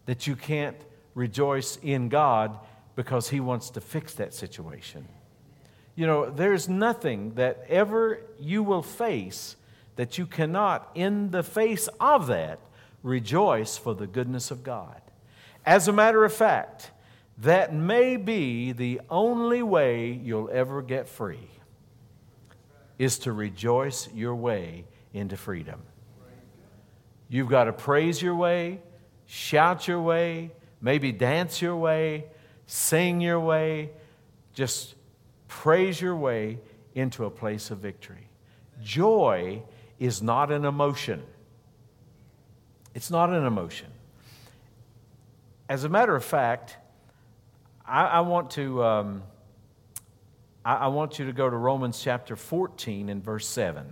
that 0.06 0.26
you 0.26 0.36
can't 0.36 0.78
rejoice 1.14 1.76
in 1.82 2.08
God 2.08 2.58
because 2.96 3.28
He 3.28 3.38
wants 3.38 3.68
to 3.70 3.82
fix 3.82 4.14
that 4.14 4.32
situation. 4.32 5.06
You 5.96 6.06
know, 6.06 6.30
there's 6.30 6.66
nothing 6.66 7.34
that 7.34 7.62
ever 7.68 8.22
you 8.40 8.62
will 8.62 8.82
face 8.82 9.56
that 9.96 10.16
you 10.16 10.24
cannot, 10.24 10.90
in 10.94 11.30
the 11.30 11.42
face 11.42 11.90
of 12.00 12.28
that, 12.28 12.58
rejoice 13.02 13.76
for 13.76 13.94
the 13.94 14.06
goodness 14.06 14.50
of 14.50 14.62
God. 14.62 15.02
As 15.68 15.86
a 15.86 15.92
matter 15.92 16.24
of 16.24 16.32
fact, 16.32 16.92
that 17.36 17.74
may 17.74 18.16
be 18.16 18.72
the 18.72 19.02
only 19.10 19.62
way 19.62 20.12
you'll 20.12 20.48
ever 20.50 20.80
get 20.80 21.06
free 21.06 21.50
is 22.98 23.18
to 23.18 23.32
rejoice 23.34 24.08
your 24.14 24.34
way 24.34 24.86
into 25.12 25.36
freedom. 25.36 25.82
You've 27.28 27.50
got 27.50 27.64
to 27.64 27.74
praise 27.74 28.22
your 28.22 28.34
way, 28.34 28.80
shout 29.26 29.86
your 29.86 30.00
way, 30.00 30.52
maybe 30.80 31.12
dance 31.12 31.60
your 31.60 31.76
way, 31.76 32.24
sing 32.64 33.20
your 33.20 33.38
way, 33.38 33.90
just 34.54 34.94
praise 35.48 36.00
your 36.00 36.16
way 36.16 36.60
into 36.94 37.26
a 37.26 37.30
place 37.30 37.70
of 37.70 37.76
victory. 37.76 38.30
Joy 38.82 39.62
is 39.98 40.22
not 40.22 40.50
an 40.50 40.64
emotion. 40.64 41.22
It's 42.94 43.10
not 43.10 43.28
an 43.28 43.44
emotion. 43.44 43.88
As 45.68 45.84
a 45.84 45.88
matter 45.88 46.16
of 46.16 46.24
fact, 46.24 46.76
I, 47.86 48.04
I 48.04 48.20
want 48.20 48.50
to. 48.52 48.82
Um, 48.82 49.22
I, 50.64 50.74
I 50.74 50.86
want 50.88 51.18
you 51.18 51.26
to 51.26 51.32
go 51.32 51.48
to 51.48 51.56
Romans 51.56 52.00
chapter 52.02 52.36
14 52.36 53.08
and 53.08 53.22
verse 53.22 53.46
7. 53.46 53.86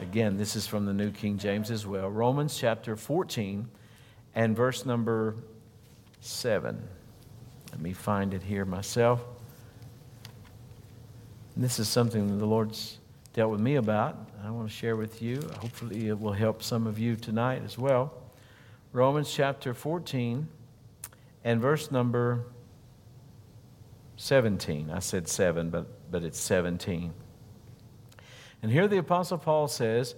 Again, 0.00 0.36
this 0.36 0.56
is 0.56 0.66
from 0.66 0.86
the 0.86 0.92
New 0.92 1.10
King 1.10 1.38
James 1.38 1.70
as 1.70 1.86
well. 1.86 2.08
Romans 2.08 2.56
chapter 2.56 2.96
14 2.96 3.68
and 4.34 4.56
verse 4.56 4.86
number 4.86 5.36
7. 6.20 6.82
Let 7.72 7.80
me 7.80 7.92
find 7.92 8.32
it 8.32 8.42
here 8.42 8.64
myself. 8.64 9.22
And 11.54 11.64
this 11.64 11.78
is 11.78 11.88
something 11.88 12.28
that 12.28 12.36
the 12.36 12.46
Lord's 12.46 12.98
dealt 13.34 13.50
with 13.50 13.60
me 13.60 13.74
about. 13.76 14.16
I 14.44 14.50
want 14.50 14.68
to 14.68 14.74
share 14.74 14.96
with 14.96 15.20
you. 15.20 15.40
Hopefully, 15.60 16.08
it 16.08 16.18
will 16.18 16.32
help 16.32 16.62
some 16.62 16.86
of 16.86 16.98
you 16.98 17.16
tonight 17.16 17.62
as 17.64 17.76
well. 17.76 18.14
Romans 18.92 19.30
chapter 19.30 19.74
14 19.74 20.48
and 21.48 21.62
verse 21.62 21.90
number 21.90 22.44
17. 24.16 24.90
I 24.90 24.98
said 24.98 25.28
7, 25.28 25.70
but, 25.70 26.10
but 26.10 26.22
it's 26.22 26.38
17. 26.38 27.14
And 28.62 28.70
here 28.70 28.86
the 28.86 28.98
Apostle 28.98 29.38
Paul 29.38 29.66
says, 29.66 30.14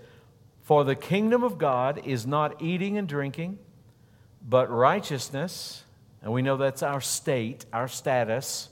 For 0.62 0.82
the 0.82 0.96
kingdom 0.96 1.44
of 1.44 1.56
God 1.56 2.04
is 2.04 2.26
not 2.26 2.60
eating 2.60 2.98
and 2.98 3.06
drinking, 3.06 3.60
but 4.44 4.68
righteousness. 4.72 5.84
And 6.20 6.32
we 6.32 6.42
know 6.42 6.56
that's 6.56 6.82
our 6.82 7.00
state, 7.00 7.64
our 7.72 7.86
status. 7.86 8.68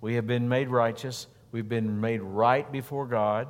We 0.00 0.16
have 0.16 0.26
been 0.26 0.48
made 0.48 0.70
righteous. 0.70 1.28
We've 1.52 1.68
been 1.68 2.00
made 2.00 2.22
right 2.22 2.70
before 2.72 3.06
God, 3.06 3.46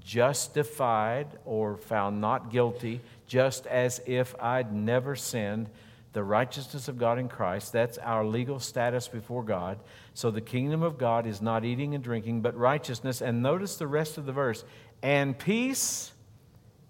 justified 0.00 1.26
or 1.44 1.76
found 1.76 2.22
not 2.22 2.50
guilty, 2.50 3.02
just 3.26 3.66
as 3.66 4.00
if 4.06 4.34
I'd 4.40 4.72
never 4.72 5.14
sinned. 5.14 5.68
The 6.12 6.22
righteousness 6.22 6.88
of 6.88 6.98
God 6.98 7.18
in 7.18 7.28
Christ, 7.28 7.72
that's 7.72 7.96
our 7.98 8.24
legal 8.24 8.60
status 8.60 9.08
before 9.08 9.42
God. 9.42 9.78
So 10.12 10.30
the 10.30 10.42
kingdom 10.42 10.82
of 10.82 10.98
God 10.98 11.26
is 11.26 11.40
not 11.40 11.64
eating 11.64 11.94
and 11.94 12.04
drinking, 12.04 12.42
but 12.42 12.56
righteousness. 12.56 13.22
And 13.22 13.42
notice 13.42 13.76
the 13.76 13.86
rest 13.86 14.18
of 14.18 14.26
the 14.26 14.32
verse 14.32 14.64
and 15.02 15.38
peace 15.38 16.12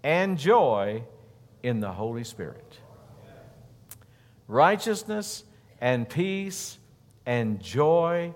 and 0.03 0.37
joy 0.37 1.03
in 1.61 1.79
the 1.79 1.91
Holy 1.91 2.25
Spirit. 2.25 2.79
Righteousness 4.47 5.45
and 5.79 6.07
peace 6.07 6.77
and 7.25 7.61
joy 7.61 8.33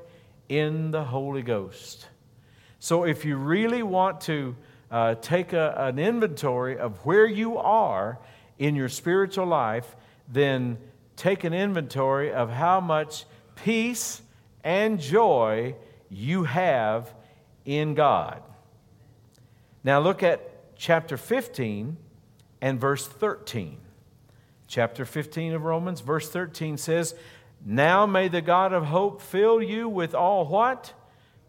in 0.48 0.92
the 0.92 1.04
Holy 1.04 1.42
Ghost. 1.42 2.08
So, 2.80 3.04
if 3.04 3.26
you 3.26 3.36
really 3.36 3.84
want 3.84 4.22
to 4.22 4.56
uh, 4.90 5.16
take 5.16 5.52
a, 5.52 5.74
an 5.78 6.00
inventory 6.00 6.78
of 6.78 7.06
where 7.06 7.26
you 7.26 7.58
are 7.58 8.20
in 8.58 8.76
your 8.76 8.90
spiritual 8.90 9.46
life, 9.46 9.96
then 10.28 10.78
take 11.16 11.44
an 11.44 11.54
inventory 11.54 12.32
of 12.32 12.50
how 12.50 12.80
much 12.80 13.26
peace 13.56 14.22
and 14.64 15.00
joy 15.00 15.76
you 16.10 16.44
have 16.44 17.14
in 17.66 17.94
God. 17.94 18.42
Now, 19.84 20.00
look 20.00 20.24
at 20.24 20.76
chapter 20.76 21.18
15 21.18 21.98
and 22.62 22.80
verse 22.80 23.08
13. 23.08 23.78
Chapter 24.68 25.06
15 25.06 25.54
of 25.54 25.64
Romans, 25.64 26.02
verse 26.02 26.30
13 26.30 26.78
says, 26.78 27.16
Now 27.66 28.06
may 28.06 28.28
the 28.28 28.42
God 28.42 28.74
of 28.74 28.86
hope 28.86 29.22
fill 29.22 29.62
you 29.62 29.88
with 29.88 30.14
all 30.14 30.46
what? 30.46 30.94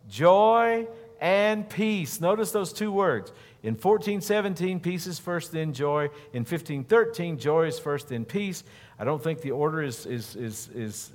Joy 0.09 0.87
and 1.21 1.69
peace. 1.69 2.21
Notice 2.21 2.53
those 2.53 2.73
two 2.73 2.93
words. 2.93 3.33
In 3.63 3.75
1417, 3.75 4.79
peace 4.81 5.07
is 5.07 5.19
first, 5.19 5.51
then 5.51 5.73
joy. 5.73 6.11
In 6.33 6.43
1513, 6.43 7.39
joy 7.39 7.67
is 7.67 7.79
first, 7.79 8.09
then 8.09 8.25
peace. 8.25 8.63
I 8.99 9.05
don't 9.05 9.23
think 9.23 9.41
the 9.41 9.51
order 9.51 9.83
is, 9.83 10.07
is, 10.07 10.37
is, 10.37 10.69
is 10.75 11.11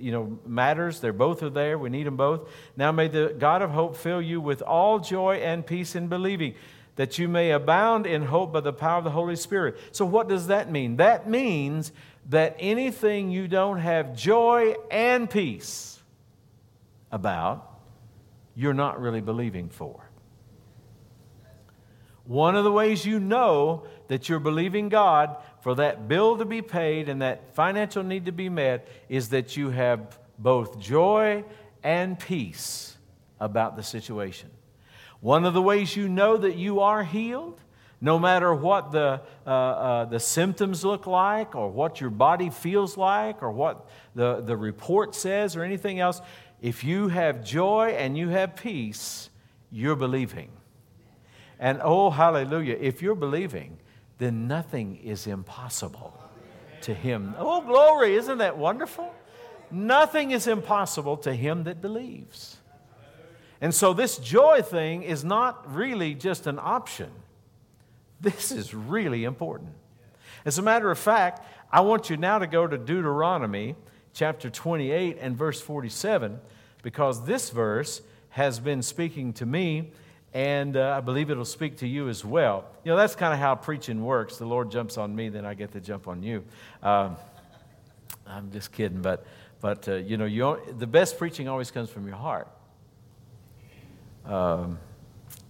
you 0.00 0.10
know, 0.10 0.38
matters. 0.46 1.00
They're 1.00 1.12
both 1.12 1.42
are 1.42 1.50
there. 1.50 1.76
We 1.78 1.90
need 1.90 2.06
them 2.06 2.16
both. 2.16 2.48
Now 2.76 2.92
may 2.92 3.08
the 3.08 3.34
God 3.38 3.62
of 3.62 3.70
hope 3.70 3.96
fill 3.96 4.22
you 4.22 4.40
with 4.40 4.62
all 4.62 5.00
joy 5.00 5.36
and 5.36 5.66
peace 5.66 5.94
in 5.94 6.08
believing, 6.08 6.54
that 6.96 7.18
you 7.18 7.28
may 7.28 7.50
abound 7.50 8.06
in 8.06 8.22
hope 8.22 8.52
by 8.52 8.60
the 8.60 8.72
power 8.72 8.98
of 8.98 9.04
the 9.04 9.10
Holy 9.10 9.36
Spirit. 9.36 9.78
So 9.92 10.04
what 10.04 10.28
does 10.28 10.46
that 10.46 10.70
mean? 10.70 10.96
That 10.96 11.28
means 11.28 11.92
that 12.30 12.56
anything 12.58 13.30
you 13.30 13.48
don't 13.48 13.78
have 13.78 14.16
joy 14.16 14.76
and 14.90 15.28
peace 15.28 16.00
about, 17.10 17.80
you're 18.54 18.74
not 18.74 19.00
really 19.00 19.20
believing 19.20 19.68
for. 19.68 20.01
One 22.24 22.54
of 22.54 22.64
the 22.64 22.72
ways 22.72 23.04
you 23.04 23.18
know 23.18 23.84
that 24.08 24.28
you're 24.28 24.38
believing 24.38 24.88
God 24.88 25.36
for 25.60 25.74
that 25.76 26.08
bill 26.08 26.38
to 26.38 26.44
be 26.44 26.62
paid 26.62 27.08
and 27.08 27.22
that 27.22 27.54
financial 27.54 28.02
need 28.02 28.26
to 28.26 28.32
be 28.32 28.48
met 28.48 28.86
is 29.08 29.30
that 29.30 29.56
you 29.56 29.70
have 29.70 30.18
both 30.38 30.78
joy 30.78 31.44
and 31.82 32.18
peace 32.18 32.96
about 33.40 33.76
the 33.76 33.82
situation. 33.82 34.50
One 35.20 35.44
of 35.44 35.54
the 35.54 35.62
ways 35.62 35.96
you 35.96 36.08
know 36.08 36.36
that 36.36 36.56
you 36.56 36.80
are 36.80 37.04
healed, 37.04 37.60
no 38.00 38.18
matter 38.18 38.52
what 38.54 38.90
the, 38.90 39.20
uh, 39.46 39.50
uh, 39.50 40.04
the 40.06 40.18
symptoms 40.18 40.84
look 40.84 41.06
like, 41.06 41.54
or 41.54 41.70
what 41.70 42.00
your 42.00 42.10
body 42.10 42.50
feels 42.50 42.96
like, 42.96 43.42
or 43.42 43.50
what 43.50 43.88
the, 44.14 44.40
the 44.40 44.56
report 44.56 45.14
says, 45.14 45.54
or 45.54 45.62
anything 45.62 46.00
else, 46.00 46.20
if 46.60 46.82
you 46.82 47.08
have 47.08 47.44
joy 47.44 47.94
and 47.96 48.16
you 48.16 48.28
have 48.28 48.56
peace, 48.56 49.30
you're 49.70 49.96
believing. 49.96 50.50
And 51.62 51.80
oh, 51.80 52.10
hallelujah, 52.10 52.76
if 52.80 53.02
you're 53.02 53.14
believing, 53.14 53.78
then 54.18 54.48
nothing 54.48 54.96
is 54.96 55.28
impossible 55.28 56.12
to 56.80 56.92
him. 56.92 57.36
Oh, 57.38 57.60
glory, 57.60 58.16
isn't 58.16 58.38
that 58.38 58.58
wonderful? 58.58 59.14
Nothing 59.70 60.32
is 60.32 60.48
impossible 60.48 61.18
to 61.18 61.32
him 61.32 61.62
that 61.62 61.80
believes. 61.80 62.56
And 63.60 63.72
so, 63.72 63.92
this 63.92 64.18
joy 64.18 64.62
thing 64.62 65.04
is 65.04 65.24
not 65.24 65.72
really 65.72 66.14
just 66.14 66.48
an 66.48 66.58
option. 66.60 67.10
This 68.20 68.50
is 68.50 68.74
really 68.74 69.22
important. 69.22 69.70
As 70.44 70.58
a 70.58 70.62
matter 70.62 70.90
of 70.90 70.98
fact, 70.98 71.46
I 71.70 71.82
want 71.82 72.10
you 72.10 72.16
now 72.16 72.40
to 72.40 72.48
go 72.48 72.66
to 72.66 72.76
Deuteronomy 72.76 73.76
chapter 74.12 74.50
28 74.50 75.18
and 75.20 75.36
verse 75.36 75.60
47 75.60 76.40
because 76.82 77.24
this 77.24 77.50
verse 77.50 78.02
has 78.30 78.58
been 78.58 78.82
speaking 78.82 79.32
to 79.34 79.46
me 79.46 79.92
and 80.34 80.76
uh, 80.76 80.94
I 80.96 81.00
believe 81.00 81.30
it'll 81.30 81.44
speak 81.44 81.78
to 81.78 81.86
you 81.86 82.08
as 82.08 82.24
well. 82.24 82.64
You 82.84 82.90
know, 82.90 82.96
that's 82.96 83.14
kind 83.14 83.34
of 83.34 83.38
how 83.38 83.54
preaching 83.54 84.02
works. 84.02 84.38
The 84.38 84.46
Lord 84.46 84.70
jumps 84.70 84.96
on 84.96 85.14
me, 85.14 85.28
then 85.28 85.44
I 85.44 85.54
get 85.54 85.72
to 85.72 85.80
jump 85.80 86.08
on 86.08 86.22
you. 86.22 86.42
Um, 86.82 87.16
I'm 88.26 88.50
just 88.50 88.72
kidding, 88.72 89.02
but, 89.02 89.26
but 89.60 89.86
uh, 89.88 89.96
you 89.96 90.16
know, 90.16 90.24
you, 90.24 90.58
the 90.78 90.86
best 90.86 91.18
preaching 91.18 91.48
always 91.48 91.70
comes 91.70 91.90
from 91.90 92.06
your 92.06 92.16
heart. 92.16 92.48
Um, 94.24 94.78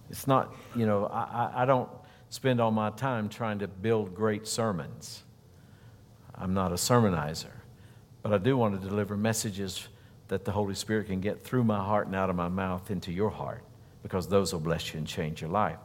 it's 0.09 0.27
not, 0.27 0.53
you 0.75 0.85
know, 0.85 1.05
I, 1.05 1.63
I 1.63 1.65
don't 1.65 1.89
spend 2.29 2.59
all 2.59 2.71
my 2.71 2.89
time 2.89 3.29
trying 3.29 3.59
to 3.59 3.67
build 3.67 4.13
great 4.13 4.47
sermons. 4.47 5.23
I'm 6.35 6.53
not 6.53 6.71
a 6.71 6.75
sermonizer, 6.75 7.51
but 8.21 8.33
I 8.33 8.37
do 8.37 8.57
want 8.57 8.81
to 8.81 8.87
deliver 8.87 9.15
messages 9.15 9.87
that 10.27 10.43
the 10.43 10.51
Holy 10.51 10.75
Spirit 10.75 11.07
can 11.07 11.21
get 11.21 11.43
through 11.43 11.63
my 11.63 11.77
heart 11.77 12.07
and 12.07 12.15
out 12.15 12.29
of 12.29 12.35
my 12.35 12.47
mouth 12.49 12.91
into 12.91 13.11
your 13.13 13.29
heart 13.29 13.63
because 14.03 14.27
those 14.27 14.53
will 14.53 14.59
bless 14.59 14.93
you 14.93 14.99
and 14.99 15.07
change 15.07 15.41
your 15.41 15.49
life. 15.49 15.79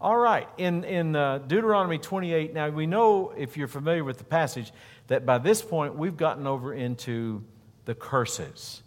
All 0.00 0.16
right, 0.16 0.48
in, 0.58 0.84
in 0.84 1.16
uh, 1.16 1.38
Deuteronomy 1.38 1.98
28, 1.98 2.54
now 2.54 2.68
we 2.68 2.86
know 2.86 3.34
if 3.36 3.56
you're 3.56 3.66
familiar 3.66 4.04
with 4.04 4.18
the 4.18 4.24
passage 4.24 4.72
that 5.08 5.26
by 5.26 5.38
this 5.38 5.60
point 5.60 5.96
we've 5.96 6.16
gotten 6.16 6.46
over 6.46 6.72
into 6.72 7.42
the 7.84 7.96
curses 7.96 8.82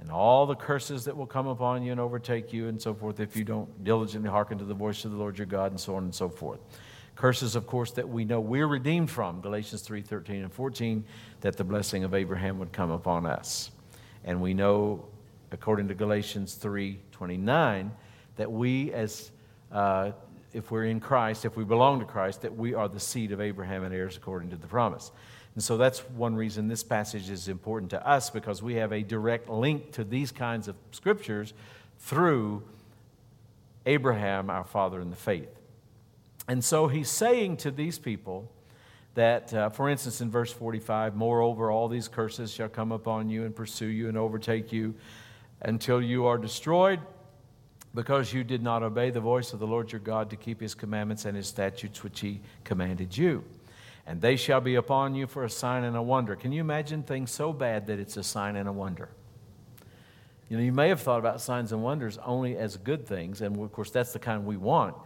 and 0.00 0.10
all 0.10 0.46
the 0.46 0.56
curses 0.56 1.04
that 1.04 1.16
will 1.16 1.26
come 1.26 1.46
upon 1.46 1.84
you 1.84 1.92
and 1.92 2.00
overtake 2.00 2.52
you 2.52 2.68
and 2.68 2.82
so 2.82 2.94
forth 2.94 3.20
if 3.20 3.36
you 3.36 3.44
don't 3.44 3.84
diligently 3.84 4.28
hearken 4.28 4.58
to 4.58 4.64
the 4.64 4.74
voice 4.74 5.04
of 5.04 5.12
the 5.12 5.16
Lord 5.16 5.38
your 5.38 5.46
God 5.46 5.70
and 5.70 5.80
so 5.80 5.94
on 5.94 6.04
and 6.04 6.14
so 6.14 6.28
forth. 6.28 6.58
Curses, 7.14 7.54
of 7.54 7.66
course, 7.66 7.92
that 7.92 8.08
we 8.08 8.24
know 8.24 8.40
we're 8.40 8.66
redeemed 8.66 9.10
from, 9.10 9.42
Galatians 9.42 9.82
3 9.82 10.00
13 10.00 10.42
and 10.42 10.52
14, 10.52 11.04
that 11.42 11.56
the 11.56 11.64
blessing 11.64 12.02
of 12.02 12.14
Abraham 12.14 12.58
would 12.58 12.72
come 12.72 12.90
upon 12.90 13.26
us. 13.26 13.70
And 14.24 14.40
we 14.40 14.54
know, 14.54 15.04
according 15.52 15.88
to 15.88 15.94
Galatians 15.94 16.54
3 16.54 16.98
29, 17.20 17.92
that 18.36 18.50
we, 18.50 18.90
as 18.94 19.30
uh, 19.70 20.12
if 20.54 20.70
we're 20.70 20.86
in 20.86 21.00
Christ, 21.00 21.44
if 21.44 21.54
we 21.54 21.64
belong 21.64 22.00
to 22.00 22.06
Christ, 22.06 22.40
that 22.40 22.56
we 22.56 22.72
are 22.72 22.88
the 22.88 22.98
seed 22.98 23.30
of 23.32 23.42
Abraham 23.42 23.84
and 23.84 23.94
heirs 23.94 24.16
according 24.16 24.48
to 24.48 24.56
the 24.56 24.66
promise. 24.66 25.12
And 25.54 25.62
so 25.62 25.76
that's 25.76 25.98
one 25.98 26.34
reason 26.34 26.66
this 26.66 26.82
passage 26.82 27.28
is 27.28 27.46
important 27.46 27.90
to 27.90 28.08
us 28.08 28.30
because 28.30 28.62
we 28.62 28.76
have 28.76 28.90
a 28.90 29.02
direct 29.02 29.50
link 29.50 29.92
to 29.92 30.02
these 30.02 30.32
kinds 30.32 30.66
of 30.66 30.76
scriptures 30.92 31.52
through 31.98 32.62
Abraham, 33.84 34.48
our 34.48 34.64
father 34.64 34.98
in 34.98 35.10
the 35.10 35.16
faith. 35.16 35.54
And 36.48 36.64
so 36.64 36.88
he's 36.88 37.10
saying 37.10 37.58
to 37.58 37.70
these 37.70 37.98
people, 37.98 38.50
that, 39.14 39.52
uh, 39.52 39.68
for 39.68 39.90
instance, 39.90 40.22
in 40.22 40.30
verse 40.30 40.52
45, 40.52 41.14
moreover, 41.14 41.70
all 41.70 41.88
these 41.88 42.08
curses 42.08 42.50
shall 42.50 42.70
come 42.70 42.92
upon 42.92 43.28
you 43.28 43.44
and 43.44 43.54
pursue 43.54 43.88
you 43.88 44.08
and 44.08 44.16
overtake 44.16 44.72
you 44.72 44.94
until 45.62 46.00
you 46.02 46.26
are 46.26 46.38
destroyed. 46.38 47.00
because 47.94 48.32
you 48.32 48.44
did 48.44 48.62
not 48.62 48.82
obey 48.82 49.10
the 49.10 49.20
voice 49.20 49.52
of 49.52 49.58
the 49.58 49.66
Lord 49.66 49.90
your 49.90 50.00
God 50.00 50.30
to 50.30 50.36
keep 50.36 50.60
his 50.60 50.74
commandments 50.74 51.24
and 51.24 51.36
his 51.36 51.48
statutes 51.48 52.02
which 52.04 52.20
he 52.20 52.40
commanded 52.64 53.16
you. 53.16 53.44
And 54.06 54.20
they 54.20 54.36
shall 54.36 54.60
be 54.60 54.76
upon 54.76 55.14
you 55.14 55.26
for 55.26 55.44
a 55.44 55.50
sign 55.50 55.84
and 55.84 55.96
a 55.96 56.02
wonder. 56.02 56.36
Can 56.36 56.52
you 56.52 56.60
imagine 56.60 57.02
things 57.02 57.30
so 57.30 57.52
bad 57.52 57.86
that 57.88 57.98
it's 57.98 58.16
a 58.16 58.22
sign 58.22 58.56
and 58.56 58.68
a 58.68 58.72
wonder? 58.72 59.08
You 60.48 60.56
know, 60.56 60.62
you 60.62 60.72
may 60.72 60.88
have 60.88 61.00
thought 61.00 61.18
about 61.18 61.40
signs 61.40 61.72
and 61.72 61.82
wonders 61.82 62.18
only 62.24 62.56
as 62.56 62.76
good 62.76 63.06
things, 63.06 63.40
and 63.40 63.60
of 63.60 63.72
course, 63.72 63.90
that's 63.90 64.12
the 64.12 64.18
kind 64.18 64.44
we 64.44 64.56
want. 64.56 64.96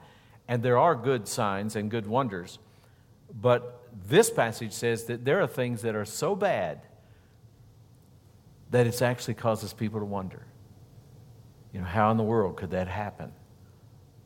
And 0.48 0.62
there 0.62 0.78
are 0.78 0.94
good 0.94 1.28
signs 1.28 1.76
and 1.76 1.90
good 1.90 2.06
wonders. 2.06 2.58
But 3.40 3.82
this 4.06 4.30
passage 4.30 4.72
says 4.72 5.04
that 5.04 5.24
there 5.24 5.40
are 5.40 5.46
things 5.46 5.82
that 5.82 5.94
are 5.94 6.04
so 6.04 6.34
bad 6.34 6.80
that 8.74 8.88
it 8.88 9.02
actually 9.02 9.34
causes 9.34 9.72
people 9.72 10.00
to 10.00 10.04
wonder. 10.04 10.44
You 11.72 11.78
know, 11.78 11.86
how 11.86 12.10
in 12.10 12.16
the 12.16 12.24
world 12.24 12.56
could 12.56 12.70
that 12.70 12.88
happen? 12.88 13.30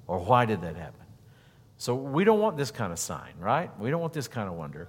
Or 0.07 0.21
why 0.21 0.47
did 0.47 0.63
that 0.63 0.75
happen? 0.75 1.05
So 1.77 1.95
we 1.95 2.25
don't 2.25 2.41
want 2.41 2.57
this 2.57 2.71
kind 2.71 2.91
of 2.91 2.99
sign, 2.99 3.35
right? 3.39 3.71
We 3.79 3.91
don't 3.91 4.01
want 4.01 4.15
this 4.15 4.27
kind 4.27 4.49
of 4.49 4.55
wonder. 4.55 4.89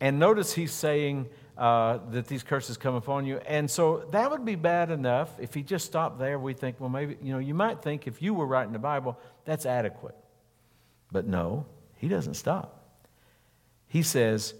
And 0.00 0.18
notice 0.18 0.54
he's 0.54 0.72
saying 0.72 1.28
uh, 1.58 1.98
that 2.10 2.26
these 2.26 2.42
curses 2.42 2.78
come 2.78 2.94
upon 2.94 3.26
you. 3.26 3.36
And 3.46 3.70
so 3.70 4.08
that 4.12 4.30
would 4.30 4.46
be 4.46 4.54
bad 4.54 4.90
enough. 4.90 5.28
If 5.38 5.52
he 5.52 5.62
just 5.62 5.84
stopped 5.84 6.18
there, 6.18 6.38
we 6.38 6.54
think, 6.54 6.80
well, 6.80 6.88
maybe, 6.88 7.18
you 7.20 7.34
know, 7.34 7.38
you 7.38 7.52
might 7.52 7.82
think 7.82 8.06
if 8.06 8.22
you 8.22 8.32
were 8.32 8.46
writing 8.46 8.72
the 8.72 8.78
Bible, 8.78 9.20
that's 9.44 9.66
adequate. 9.66 10.16
But 11.12 11.26
no, 11.26 11.66
he 11.96 12.08
doesn't 12.08 12.34
stop. 12.34 13.02
He 13.88 14.02
says, 14.02 14.54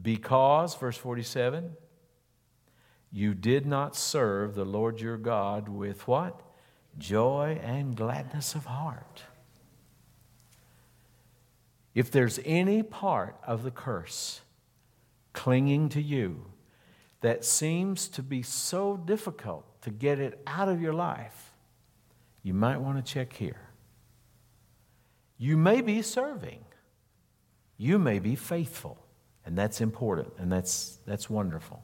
because, 0.00 0.76
verse 0.76 0.96
47, 0.96 1.72
you 3.12 3.34
did 3.34 3.66
not 3.66 3.96
serve 3.96 4.54
the 4.54 4.64
Lord 4.64 5.00
your 5.00 5.16
God 5.16 5.68
with 5.68 6.06
what? 6.06 6.40
Joy 6.98 7.60
and 7.62 7.96
gladness 7.96 8.54
of 8.54 8.66
heart. 8.66 9.24
If 11.94 12.10
there's 12.10 12.38
any 12.44 12.82
part 12.82 13.36
of 13.44 13.64
the 13.64 13.70
curse 13.70 14.42
clinging 15.32 15.88
to 15.90 16.02
you 16.02 16.46
that 17.20 17.44
seems 17.44 18.08
to 18.08 18.22
be 18.22 18.42
so 18.42 18.96
difficult 18.96 19.82
to 19.82 19.90
get 19.90 20.20
it 20.20 20.40
out 20.46 20.68
of 20.68 20.80
your 20.80 20.92
life, 20.92 21.52
you 22.42 22.54
might 22.54 22.80
want 22.80 23.04
to 23.04 23.12
check 23.12 23.32
here. 23.32 23.68
You 25.36 25.56
may 25.56 25.80
be 25.80 26.02
serving, 26.02 26.64
you 27.76 27.98
may 27.98 28.18
be 28.18 28.36
faithful, 28.36 29.04
and 29.44 29.56
that's 29.56 29.80
important 29.80 30.34
and 30.38 30.52
that's, 30.52 30.98
that's 31.06 31.28
wonderful. 31.28 31.82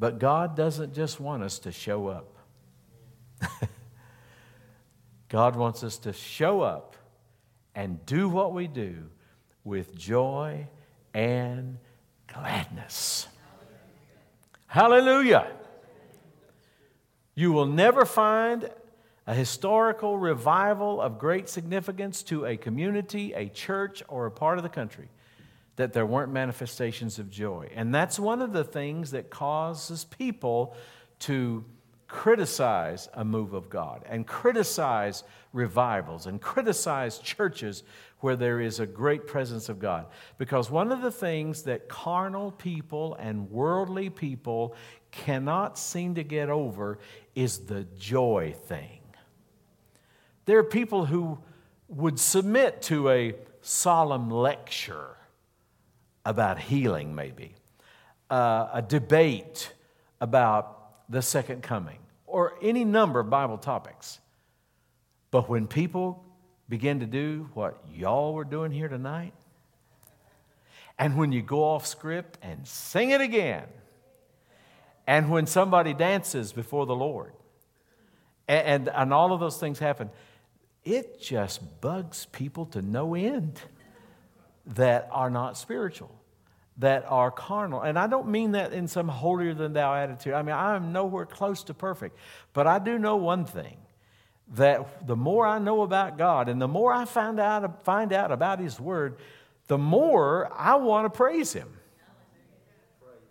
But 0.00 0.18
God 0.18 0.56
doesn't 0.56 0.94
just 0.94 1.20
want 1.20 1.42
us 1.42 1.58
to 1.60 1.72
show 1.72 2.08
up. 2.08 2.34
God 5.28 5.56
wants 5.56 5.84
us 5.84 5.98
to 5.98 6.14
show 6.14 6.62
up 6.62 6.96
and 7.74 8.04
do 8.06 8.26
what 8.30 8.54
we 8.54 8.66
do 8.66 8.96
with 9.62 9.94
joy 9.94 10.66
and 11.12 11.76
gladness. 12.28 13.28
Hallelujah. 14.68 15.46
You 17.34 17.52
will 17.52 17.66
never 17.66 18.06
find 18.06 18.70
a 19.26 19.34
historical 19.34 20.16
revival 20.16 20.98
of 21.02 21.18
great 21.18 21.50
significance 21.50 22.22
to 22.22 22.46
a 22.46 22.56
community, 22.56 23.34
a 23.34 23.50
church, 23.50 24.02
or 24.08 24.24
a 24.24 24.30
part 24.30 24.56
of 24.56 24.62
the 24.62 24.70
country 24.70 25.10
that 25.80 25.94
there 25.94 26.04
weren't 26.04 26.30
manifestations 26.30 27.18
of 27.18 27.30
joy. 27.30 27.70
And 27.74 27.94
that's 27.94 28.18
one 28.18 28.42
of 28.42 28.52
the 28.52 28.64
things 28.64 29.12
that 29.12 29.30
causes 29.30 30.04
people 30.04 30.76
to 31.20 31.64
criticize 32.06 33.08
a 33.14 33.24
move 33.24 33.54
of 33.54 33.70
God 33.70 34.04
and 34.06 34.26
criticize 34.26 35.24
revivals 35.54 36.26
and 36.26 36.38
criticize 36.38 37.16
churches 37.16 37.82
where 38.18 38.36
there 38.36 38.60
is 38.60 38.78
a 38.78 38.86
great 38.86 39.26
presence 39.26 39.70
of 39.70 39.78
God. 39.78 40.04
Because 40.36 40.70
one 40.70 40.92
of 40.92 41.00
the 41.00 41.10
things 41.10 41.62
that 41.62 41.88
carnal 41.88 42.52
people 42.52 43.14
and 43.14 43.50
worldly 43.50 44.10
people 44.10 44.74
cannot 45.12 45.78
seem 45.78 46.14
to 46.16 46.24
get 46.24 46.50
over 46.50 46.98
is 47.34 47.60
the 47.60 47.86
joy 47.96 48.54
thing. 48.66 49.00
There 50.44 50.58
are 50.58 50.64
people 50.64 51.06
who 51.06 51.38
would 51.88 52.20
submit 52.20 52.82
to 52.82 53.08
a 53.08 53.34
solemn 53.62 54.30
lecture 54.30 55.16
about 56.24 56.58
healing, 56.58 57.14
maybe, 57.14 57.54
uh, 58.30 58.68
a 58.72 58.82
debate 58.82 59.72
about 60.20 61.08
the 61.08 61.22
second 61.22 61.62
coming, 61.62 61.98
or 62.26 62.54
any 62.62 62.84
number 62.84 63.20
of 63.20 63.30
Bible 63.30 63.58
topics. 63.58 64.20
But 65.30 65.48
when 65.48 65.66
people 65.66 66.24
begin 66.68 67.00
to 67.00 67.06
do 67.06 67.48
what 67.54 67.82
y'all 67.92 68.34
were 68.34 68.44
doing 68.44 68.70
here 68.70 68.88
tonight, 68.88 69.32
and 70.98 71.16
when 71.16 71.32
you 71.32 71.42
go 71.42 71.64
off 71.64 71.86
script 71.86 72.38
and 72.42 72.66
sing 72.66 73.10
it 73.10 73.20
again, 73.20 73.64
and 75.06 75.30
when 75.30 75.46
somebody 75.46 75.94
dances 75.94 76.52
before 76.52 76.86
the 76.86 76.94
Lord, 76.94 77.32
and, 78.46 78.66
and, 78.66 78.88
and 78.88 79.12
all 79.12 79.32
of 79.32 79.40
those 79.40 79.56
things 79.56 79.78
happen, 79.78 80.10
it 80.84 81.20
just 81.20 81.80
bugs 81.80 82.26
people 82.26 82.66
to 82.66 82.82
no 82.82 83.14
end 83.14 83.60
that 84.66 85.08
are 85.10 85.30
not 85.30 85.56
spiritual 85.56 86.20
that 86.80 87.04
are 87.08 87.30
carnal. 87.30 87.82
And 87.82 87.98
I 87.98 88.06
don't 88.06 88.28
mean 88.28 88.52
that 88.52 88.72
in 88.72 88.88
some 88.88 89.06
holier 89.06 89.52
than 89.52 89.74
thou 89.74 89.94
attitude. 89.94 90.32
I 90.32 90.42
mean, 90.42 90.54
I 90.54 90.76
am 90.76 90.92
nowhere 90.92 91.26
close 91.26 91.62
to 91.64 91.74
perfect. 91.74 92.16
But 92.54 92.66
I 92.66 92.78
do 92.78 92.98
know 92.98 93.16
one 93.16 93.44
thing 93.44 93.76
that 94.54 95.06
the 95.06 95.16
more 95.16 95.46
I 95.46 95.58
know 95.58 95.82
about 95.82 96.16
God 96.16 96.48
and 96.48 96.60
the 96.60 96.68
more 96.68 96.92
I 96.92 97.04
find 97.04 97.38
out, 97.38 97.84
find 97.84 98.12
out 98.12 98.32
about 98.32 98.60
His 98.60 98.80
Word, 98.80 99.16
the 99.68 99.78
more 99.78 100.50
I 100.56 100.76
want 100.76 101.04
to 101.04 101.16
praise 101.16 101.52
Him. 101.52 101.68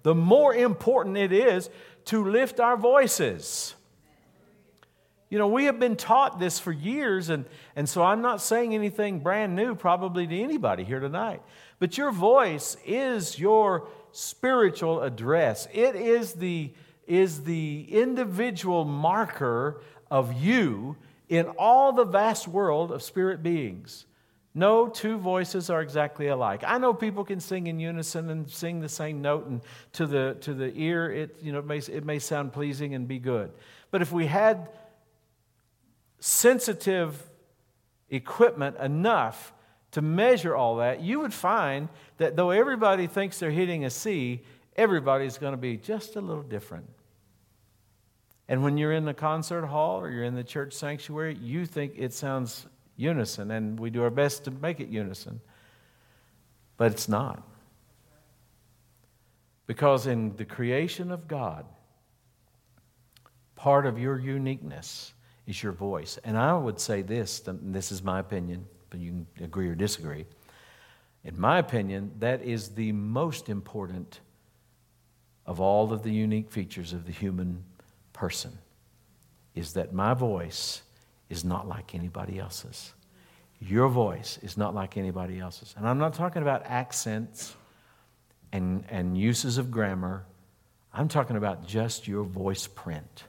The 0.03 0.15
more 0.15 0.53
important 0.53 1.17
it 1.17 1.33
is 1.33 1.69
to 2.05 2.23
lift 2.23 2.59
our 2.59 2.77
voices. 2.77 3.75
You 5.29 5.37
know, 5.37 5.47
we 5.47 5.65
have 5.65 5.79
been 5.79 5.95
taught 5.95 6.39
this 6.39 6.57
for 6.57 6.71
years, 6.71 7.29
and, 7.29 7.45
and 7.75 7.87
so 7.87 8.01
I'm 8.01 8.21
not 8.21 8.41
saying 8.41 8.73
anything 8.73 9.19
brand 9.19 9.55
new 9.55 9.75
probably 9.75 10.25
to 10.25 10.41
anybody 10.41 10.83
here 10.83 10.99
tonight. 10.99 11.43
But 11.77 11.99
your 11.99 12.11
voice 12.11 12.75
is 12.83 13.37
your 13.37 13.87
spiritual 14.11 15.03
address. 15.03 15.67
It 15.71 15.95
is 15.95 16.33
the, 16.33 16.73
is 17.05 17.43
the 17.43 17.85
individual 17.89 18.85
marker 18.85 19.81
of 20.09 20.33
you 20.33 20.97
in 21.29 21.45
all 21.59 21.93
the 21.93 22.05
vast 22.05 22.47
world 22.47 22.91
of 22.91 23.03
spirit 23.03 23.43
beings. 23.43 24.07
No 24.55 24.89
two 24.89 25.19
voices 25.19 25.69
are 25.69 25.79
exactly 25.79 26.27
alike. 26.27 26.63
I 26.65 26.79
know 26.79 26.91
people 26.91 27.23
can 27.23 27.39
sing 27.39 27.67
in 27.67 27.79
unison 27.79 28.31
and 28.31 28.49
sing 28.49 28.79
the 28.79 28.89
same 28.89 29.21
note, 29.21 29.45
and 29.45 29.61
to 29.93 30.07
the, 30.07 30.37
to 30.41 30.55
the 30.55 30.73
ear, 30.75 31.11
it, 31.11 31.37
you 31.39 31.51
know, 31.51 31.59
it, 31.59 31.67
may, 31.67 31.77
it 31.77 32.03
may 32.03 32.17
sound 32.17 32.51
pleasing 32.51 32.95
and 32.95 33.07
be 33.07 33.19
good. 33.19 33.51
But 33.91 34.01
if 34.01 34.11
we 34.11 34.25
had 34.25 34.69
sensitive 36.19 37.29
equipment 38.09 38.77
enough 38.77 39.53
to 39.91 40.01
measure 40.01 40.55
all 40.55 40.77
that, 40.77 41.01
you 41.01 41.19
would 41.19 41.33
find 41.33 41.89
that 42.17 42.35
though 42.35 42.51
everybody 42.51 43.07
thinks 43.07 43.39
they're 43.39 43.51
hitting 43.51 43.85
a 43.85 43.89
C, 43.89 44.43
everybody's 44.75 45.37
going 45.37 45.53
to 45.53 45.57
be 45.57 45.77
just 45.77 46.15
a 46.15 46.21
little 46.21 46.43
different. 46.43 46.87
And 48.47 48.63
when 48.63 48.77
you're 48.77 48.93
in 48.93 49.05
the 49.05 49.13
concert 49.13 49.65
hall 49.65 49.99
or 49.99 50.09
you're 50.09 50.23
in 50.23 50.35
the 50.35 50.43
church 50.43 50.73
sanctuary, 50.73 51.35
you 51.35 51.65
think 51.65 51.93
it 51.97 52.13
sounds 52.13 52.65
unison, 52.97 53.51
and 53.51 53.79
we 53.79 53.89
do 53.89 54.03
our 54.03 54.09
best 54.09 54.43
to 54.45 54.51
make 54.51 54.79
it 54.79 54.89
unison. 54.89 55.39
But 56.77 56.91
it's 56.91 57.07
not. 57.07 57.43
Because 59.67 60.07
in 60.07 60.35
the 60.35 60.45
creation 60.45 61.11
of 61.11 61.27
God, 61.27 61.65
part 63.55 63.85
of 63.85 63.99
your 63.99 64.17
uniqueness 64.17 65.13
is 65.49 65.61
your 65.61 65.73
voice. 65.73 66.19
And 66.23 66.37
I 66.37 66.55
would 66.55 66.79
say 66.79 67.01
this, 67.01 67.41
this 67.45 67.91
is 67.91 68.03
my 68.03 68.19
opinion 68.19 68.65
but 68.89 68.99
you 68.99 69.25
can 69.35 69.45
agree 69.45 69.67
or 69.67 69.75
disagree. 69.75 70.25
In 71.23 71.39
my 71.39 71.59
opinion, 71.59 72.11
that 72.19 72.41
is 72.43 72.69
the 72.69 72.91
most 72.91 73.49
important 73.49 74.19
of 75.45 75.59
all 75.59 75.91
of 75.91 76.03
the 76.03 76.11
unique 76.11 76.51
features 76.51 76.93
of 76.93 77.05
the 77.05 77.11
human 77.11 77.63
person 78.13 78.57
is 79.55 79.73
that 79.73 79.93
my 79.93 80.13
voice 80.13 80.81
is 81.29 81.43
not 81.43 81.67
like 81.67 81.93
anybody 81.93 82.39
else's. 82.39 82.93
Your 83.59 83.89
voice 83.89 84.39
is 84.41 84.57
not 84.57 84.73
like 84.73 84.95
anybody 84.95 85.39
else's. 85.39 85.73
And 85.77 85.87
I'm 85.87 85.97
not 85.97 86.13
talking 86.13 86.41
about 86.41 86.63
accents 86.65 87.55
and, 88.51 88.85
and 88.89 89.17
uses 89.17 89.57
of 89.57 89.69
grammar. 89.69 90.25
I'm 90.93 91.07
talking 91.07 91.35
about 91.35 91.67
just 91.67 92.07
your 92.07 92.23
voice 92.23 92.67
print. 92.67 93.25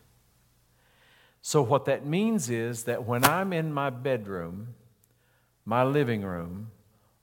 So, 1.42 1.62
what 1.62 1.86
that 1.86 2.04
means 2.04 2.50
is 2.50 2.84
that 2.84 3.04
when 3.04 3.24
I'm 3.24 3.52
in 3.52 3.72
my 3.72 3.90
bedroom 3.90 4.74
my 5.64 5.84
living 5.84 6.22
room, 6.22 6.70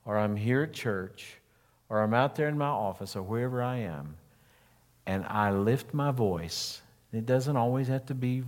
or 0.06 0.18
I'm 0.18 0.36
here 0.36 0.64
at 0.64 0.74
church, 0.74 1.38
or 1.90 2.02
I'm 2.02 2.14
out 2.14 2.36
there 2.36 2.48
in 2.48 2.58
my 2.58 2.68
office, 2.68 3.16
or 3.16 3.22
wherever 3.22 3.62
I 3.62 3.78
am, 3.78 4.16
and 5.06 5.26
I 5.26 5.52
lift 5.52 5.94
my 5.94 6.12
voice. 6.12 6.82
It 7.12 7.26
doesn't 7.26 7.58
always 7.58 7.88
have 7.88 8.06
to 8.06 8.16
be 8.16 8.44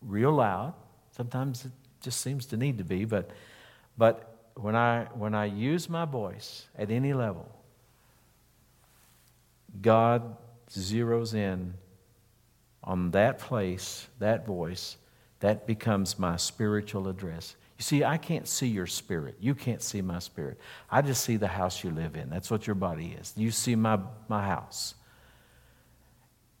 real 0.00 0.32
loud, 0.32 0.74
Sometimes 1.14 1.66
it 1.66 1.72
just 2.00 2.22
seems 2.22 2.46
to 2.46 2.56
need 2.56 2.78
to 2.78 2.84
be, 2.84 3.04
but, 3.04 3.30
but 3.98 4.50
when, 4.54 4.74
I, 4.74 5.04
when 5.12 5.34
I 5.34 5.44
use 5.44 5.88
my 5.88 6.06
voice 6.06 6.66
at 6.76 6.90
any 6.90 7.12
level, 7.12 7.46
God 9.80 10.36
zeroes 10.70 11.34
in 11.34 11.74
on 12.82 13.10
that 13.10 13.38
place, 13.38 14.08
that 14.18 14.46
voice, 14.46 14.96
that 15.42 15.66
becomes 15.66 16.20
my 16.20 16.36
spiritual 16.36 17.08
address. 17.08 17.56
You 17.76 17.82
see, 17.82 18.04
I 18.04 18.16
can't 18.16 18.46
see 18.46 18.68
your 18.68 18.86
spirit. 18.86 19.36
You 19.40 19.56
can't 19.56 19.82
see 19.82 20.00
my 20.00 20.20
spirit. 20.20 20.56
I 20.88 21.02
just 21.02 21.24
see 21.24 21.36
the 21.36 21.48
house 21.48 21.82
you 21.82 21.90
live 21.90 22.14
in. 22.14 22.30
That's 22.30 22.48
what 22.48 22.64
your 22.64 22.76
body 22.76 23.16
is. 23.20 23.32
You 23.36 23.50
see 23.50 23.74
my, 23.74 23.98
my 24.28 24.46
house. 24.46 24.94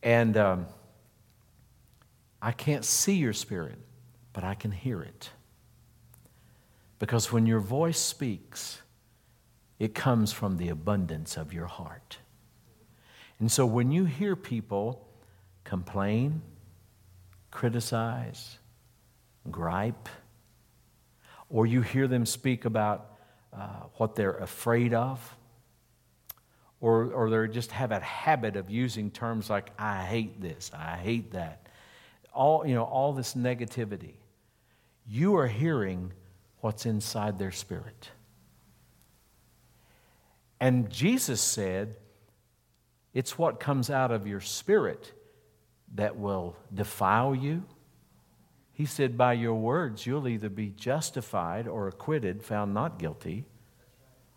And 0.02 0.36
um, 0.36 0.66
I 2.42 2.50
can't 2.50 2.84
see 2.84 3.14
your 3.14 3.32
spirit, 3.32 3.78
but 4.32 4.42
I 4.42 4.54
can 4.54 4.72
hear 4.72 5.00
it. 5.00 5.30
Because 6.98 7.30
when 7.30 7.46
your 7.46 7.60
voice 7.60 8.00
speaks, 8.00 8.82
it 9.78 9.94
comes 9.94 10.32
from 10.32 10.56
the 10.56 10.70
abundance 10.70 11.36
of 11.36 11.52
your 11.52 11.66
heart. 11.66 12.18
And 13.38 13.50
so 13.50 13.64
when 13.64 13.92
you 13.92 14.06
hear 14.06 14.34
people 14.34 15.06
complain, 15.62 16.42
criticize, 17.52 18.58
gripe, 19.50 20.08
or 21.48 21.66
you 21.66 21.82
hear 21.82 22.08
them 22.08 22.24
speak 22.24 22.64
about 22.64 23.18
uh, 23.52 23.66
what 23.96 24.14
they're 24.14 24.36
afraid 24.36 24.94
of, 24.94 25.36
or, 26.80 27.12
or 27.12 27.30
they 27.30 27.52
just 27.52 27.70
have 27.72 27.92
a 27.92 28.00
habit 28.00 28.56
of 28.56 28.70
using 28.70 29.10
terms 29.10 29.50
like, 29.50 29.70
I 29.78 30.02
hate 30.02 30.40
this, 30.40 30.70
I 30.74 30.96
hate 30.96 31.32
that, 31.32 31.66
all, 32.32 32.66
you 32.66 32.74
know, 32.74 32.84
all 32.84 33.12
this 33.12 33.34
negativity, 33.34 34.14
you 35.06 35.36
are 35.36 35.46
hearing 35.46 36.12
what's 36.60 36.86
inside 36.86 37.38
their 37.38 37.52
spirit. 37.52 38.10
And 40.60 40.88
Jesus 40.90 41.40
said, 41.40 41.96
it's 43.12 43.36
what 43.36 43.60
comes 43.60 43.90
out 43.90 44.10
of 44.10 44.26
your 44.26 44.40
spirit 44.40 45.12
that 45.94 46.16
will 46.16 46.56
defile 46.72 47.34
you. 47.34 47.64
He 48.72 48.86
said, 48.86 49.18
By 49.18 49.34
your 49.34 49.54
words, 49.54 50.06
you'll 50.06 50.28
either 50.28 50.48
be 50.48 50.70
justified 50.70 51.68
or 51.68 51.88
acquitted, 51.88 52.42
found 52.42 52.72
not 52.72 52.98
guilty, 52.98 53.44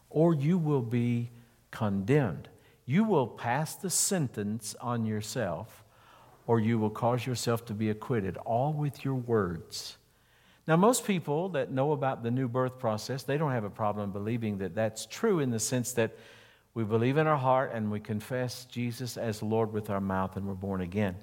or 0.09 0.33
you 0.33 0.57
will 0.57 0.81
be 0.81 1.31
condemned. 1.71 2.49
You 2.85 3.03
will 3.03 3.27
pass 3.27 3.75
the 3.75 3.89
sentence 3.89 4.75
on 4.79 5.05
yourself, 5.05 5.83
or 6.47 6.59
you 6.59 6.77
will 6.77 6.89
cause 6.89 7.25
yourself 7.25 7.65
to 7.65 7.73
be 7.73 7.89
acquitted, 7.89 8.37
all 8.37 8.73
with 8.73 9.03
your 9.03 9.15
words. 9.15 9.97
Now, 10.67 10.75
most 10.75 11.05
people 11.05 11.49
that 11.49 11.71
know 11.71 11.91
about 11.91 12.23
the 12.23 12.31
new 12.31 12.47
birth 12.47 12.79
process, 12.79 13.23
they 13.23 13.37
don't 13.37 13.51
have 13.51 13.63
a 13.63 13.69
problem 13.69 14.11
believing 14.11 14.57
that 14.59 14.75
that's 14.75 15.05
true 15.05 15.39
in 15.39 15.51
the 15.51 15.59
sense 15.59 15.93
that 15.93 16.15
we 16.73 16.83
believe 16.83 17.17
in 17.17 17.27
our 17.27 17.37
heart 17.37 17.71
and 17.73 17.91
we 17.91 17.99
confess 17.99 18.65
Jesus 18.65 19.15
as 19.15 19.41
Lord 19.41 19.71
with 19.71 19.89
our 19.89 20.01
mouth 20.01 20.35
and 20.37 20.45
we're 20.47 20.55
born 20.55 20.81
again. 20.81 21.15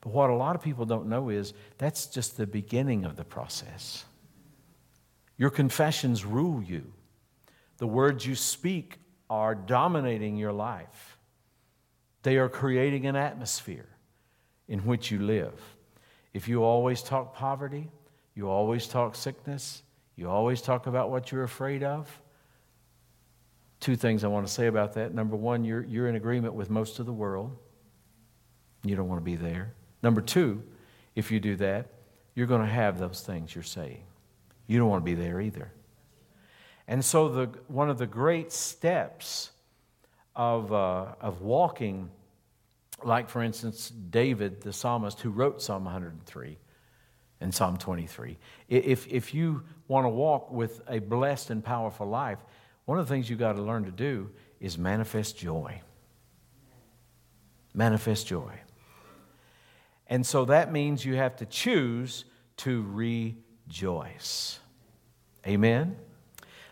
But 0.00 0.12
what 0.12 0.30
a 0.30 0.34
lot 0.34 0.54
of 0.54 0.62
people 0.62 0.84
don't 0.84 1.08
know 1.08 1.28
is 1.28 1.54
that's 1.76 2.06
just 2.06 2.36
the 2.36 2.46
beginning 2.46 3.04
of 3.04 3.16
the 3.16 3.24
process. 3.24 4.04
Your 5.36 5.50
confessions 5.50 6.24
rule 6.24 6.62
you, 6.62 6.92
the 7.78 7.86
words 7.86 8.26
you 8.26 8.34
speak 8.34 8.98
are 9.30 9.54
dominating 9.54 10.36
your 10.36 10.52
life, 10.52 11.18
they 12.22 12.36
are 12.38 12.48
creating 12.48 13.06
an 13.06 13.16
atmosphere 13.16 13.88
in 14.68 14.80
which 14.80 15.10
you 15.10 15.20
live. 15.20 15.54
If 16.34 16.48
you 16.48 16.62
always 16.62 17.02
talk 17.02 17.34
poverty, 17.34 17.90
you 18.34 18.48
always 18.48 18.86
talk 18.86 19.14
sickness, 19.14 19.82
you 20.16 20.28
always 20.28 20.60
talk 20.60 20.86
about 20.86 21.10
what 21.10 21.30
you're 21.30 21.44
afraid 21.44 21.82
of, 21.82 22.20
two 23.80 23.96
things 23.96 24.24
I 24.24 24.28
want 24.28 24.46
to 24.46 24.52
say 24.52 24.66
about 24.66 24.94
that. 24.94 25.14
Number 25.14 25.36
one, 25.36 25.64
you're, 25.64 25.84
you're 25.84 26.08
in 26.08 26.16
agreement 26.16 26.54
with 26.54 26.70
most 26.70 26.98
of 26.98 27.06
the 27.06 27.12
world. 27.12 27.56
You 28.84 28.96
don't 28.96 29.08
want 29.08 29.20
to 29.20 29.24
be 29.24 29.36
there. 29.36 29.74
Number 30.02 30.20
two, 30.20 30.62
if 31.14 31.30
you 31.30 31.40
do 31.40 31.56
that, 31.56 31.86
you're 32.34 32.46
going 32.46 32.60
to 32.60 32.72
have 32.72 32.98
those 32.98 33.20
things 33.20 33.54
you're 33.54 33.64
saying. 33.64 34.02
You 34.66 34.78
don't 34.78 34.88
want 34.88 35.04
to 35.04 35.04
be 35.04 35.14
there 35.14 35.40
either. 35.40 35.72
And 36.86 37.04
so, 37.04 37.28
the, 37.28 37.46
one 37.66 37.90
of 37.90 37.98
the 37.98 38.06
great 38.06 38.52
steps 38.52 39.50
of, 40.36 40.72
uh, 40.72 41.06
of 41.20 41.42
walking, 41.42 42.10
like 43.02 43.28
for 43.28 43.42
instance, 43.42 43.90
David, 43.90 44.62
the 44.62 44.72
psalmist 44.72 45.20
who 45.20 45.30
wrote 45.30 45.60
Psalm 45.60 45.84
103 45.84 46.56
and 47.40 47.54
Psalm 47.54 47.76
23, 47.76 48.38
if, 48.68 49.06
if 49.08 49.34
you 49.34 49.64
want 49.88 50.04
to 50.04 50.08
walk 50.08 50.50
with 50.50 50.80
a 50.88 50.98
blessed 50.98 51.50
and 51.50 51.64
powerful 51.64 52.06
life, 52.06 52.38
one 52.84 52.98
of 52.98 53.06
the 53.06 53.14
things 53.14 53.28
you've 53.28 53.38
got 53.38 53.56
to 53.56 53.62
learn 53.62 53.84
to 53.84 53.90
do 53.90 54.30
is 54.60 54.78
manifest 54.78 55.36
joy. 55.36 55.80
Manifest 57.74 58.26
joy. 58.26 58.52
And 60.08 60.24
so 60.26 60.44
that 60.46 60.72
means 60.72 61.04
you 61.04 61.16
have 61.16 61.36
to 61.36 61.46
choose 61.46 62.24
to 62.58 62.82
rejoice. 62.88 64.58
Amen? 65.46 65.96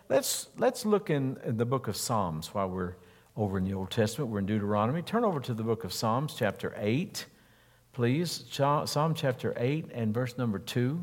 Let's, 0.08 0.48
let's 0.56 0.86
look 0.86 1.10
in, 1.10 1.36
in 1.44 1.56
the 1.56 1.66
book 1.66 1.88
of 1.88 1.96
Psalms 1.96 2.54
while 2.54 2.68
we're 2.68 2.94
over 3.36 3.58
in 3.58 3.64
the 3.64 3.74
Old 3.74 3.90
Testament. 3.90 4.30
We're 4.30 4.38
in 4.38 4.46
Deuteronomy. 4.46 5.02
Turn 5.02 5.24
over 5.24 5.40
to 5.40 5.52
the 5.52 5.62
book 5.62 5.84
of 5.84 5.92
Psalms, 5.92 6.34
chapter 6.36 6.74
8, 6.76 7.26
please. 7.92 8.44
Psalm 8.50 9.14
chapter 9.14 9.52
8 9.56 9.90
and 9.92 10.14
verse 10.14 10.38
number 10.38 10.58
2. 10.58 11.02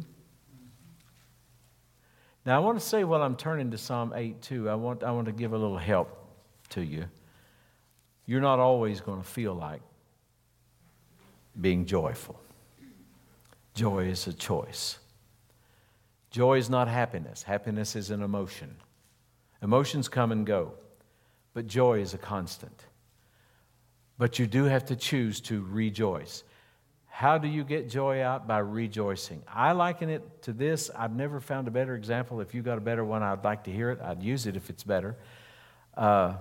Now, 2.46 2.58
I 2.58 2.60
want 2.60 2.80
to 2.80 2.86
say 2.86 3.04
while 3.04 3.22
I'm 3.22 3.38
turning 3.38 3.72
to 3.72 3.78
Psalm 3.78 4.12
8 4.16 4.42
too, 4.42 4.70
I 4.70 4.76
want, 4.76 5.04
I 5.04 5.12
want 5.12 5.28
to 5.28 5.32
give 5.32 5.54
a 5.54 5.58
little 5.58 5.78
help 5.78 6.18
to 6.70 6.82
you. 6.82 7.06
You're 8.26 8.42
not 8.42 8.60
always 8.60 9.02
going 9.02 9.22
to 9.22 9.28
feel 9.28 9.54
like 9.54 9.82
being 11.60 11.86
joyful. 11.86 12.40
Joy 13.74 14.06
is 14.06 14.28
a 14.28 14.34
choice. 14.34 15.00
Joy 16.30 16.58
is 16.58 16.70
not 16.70 16.88
happiness, 16.88 17.44
happiness 17.44 17.96
is 17.96 18.10
an 18.10 18.24
emotion. 18.24 18.76
Emotions 19.62 20.10
come 20.10 20.32
and 20.32 20.46
go, 20.46 20.74
but 21.54 21.68
joy 21.68 22.00
is 22.00 22.14
a 22.14 22.18
constant. 22.18 22.86
But 24.18 24.40
you 24.40 24.48
do 24.48 24.66
have 24.66 24.86
to 24.86 24.96
choose 24.96 25.40
to 25.42 25.64
rejoice. 25.64 26.44
How 27.08 27.38
do 27.38 27.48
you 27.48 27.64
get 27.64 27.90
joy 27.90 28.24
out? 28.24 28.48
By 28.48 28.58
rejoicing. 28.60 29.44
I 29.48 29.72
liken 29.74 30.10
it 30.10 30.42
to 30.44 30.54
this. 30.54 30.90
I've 30.96 31.16
never 31.16 31.40
found 31.40 31.68
a 31.68 31.72
better 31.72 31.96
example. 31.96 32.42
If 32.42 32.56
you 32.56 32.64
got 32.64 32.80
a 32.80 32.82
better 32.82 33.06
one, 33.06 33.22
I'd 33.22 33.44
like 33.44 33.64
to 33.66 33.72
hear 33.72 33.92
it. 33.92 34.02
I'd 34.02 34.24
use 34.24 34.48
it 34.48 34.56
if 34.56 34.72
it's 34.72 34.84
better. 34.84 35.16
Uh, 35.96 36.34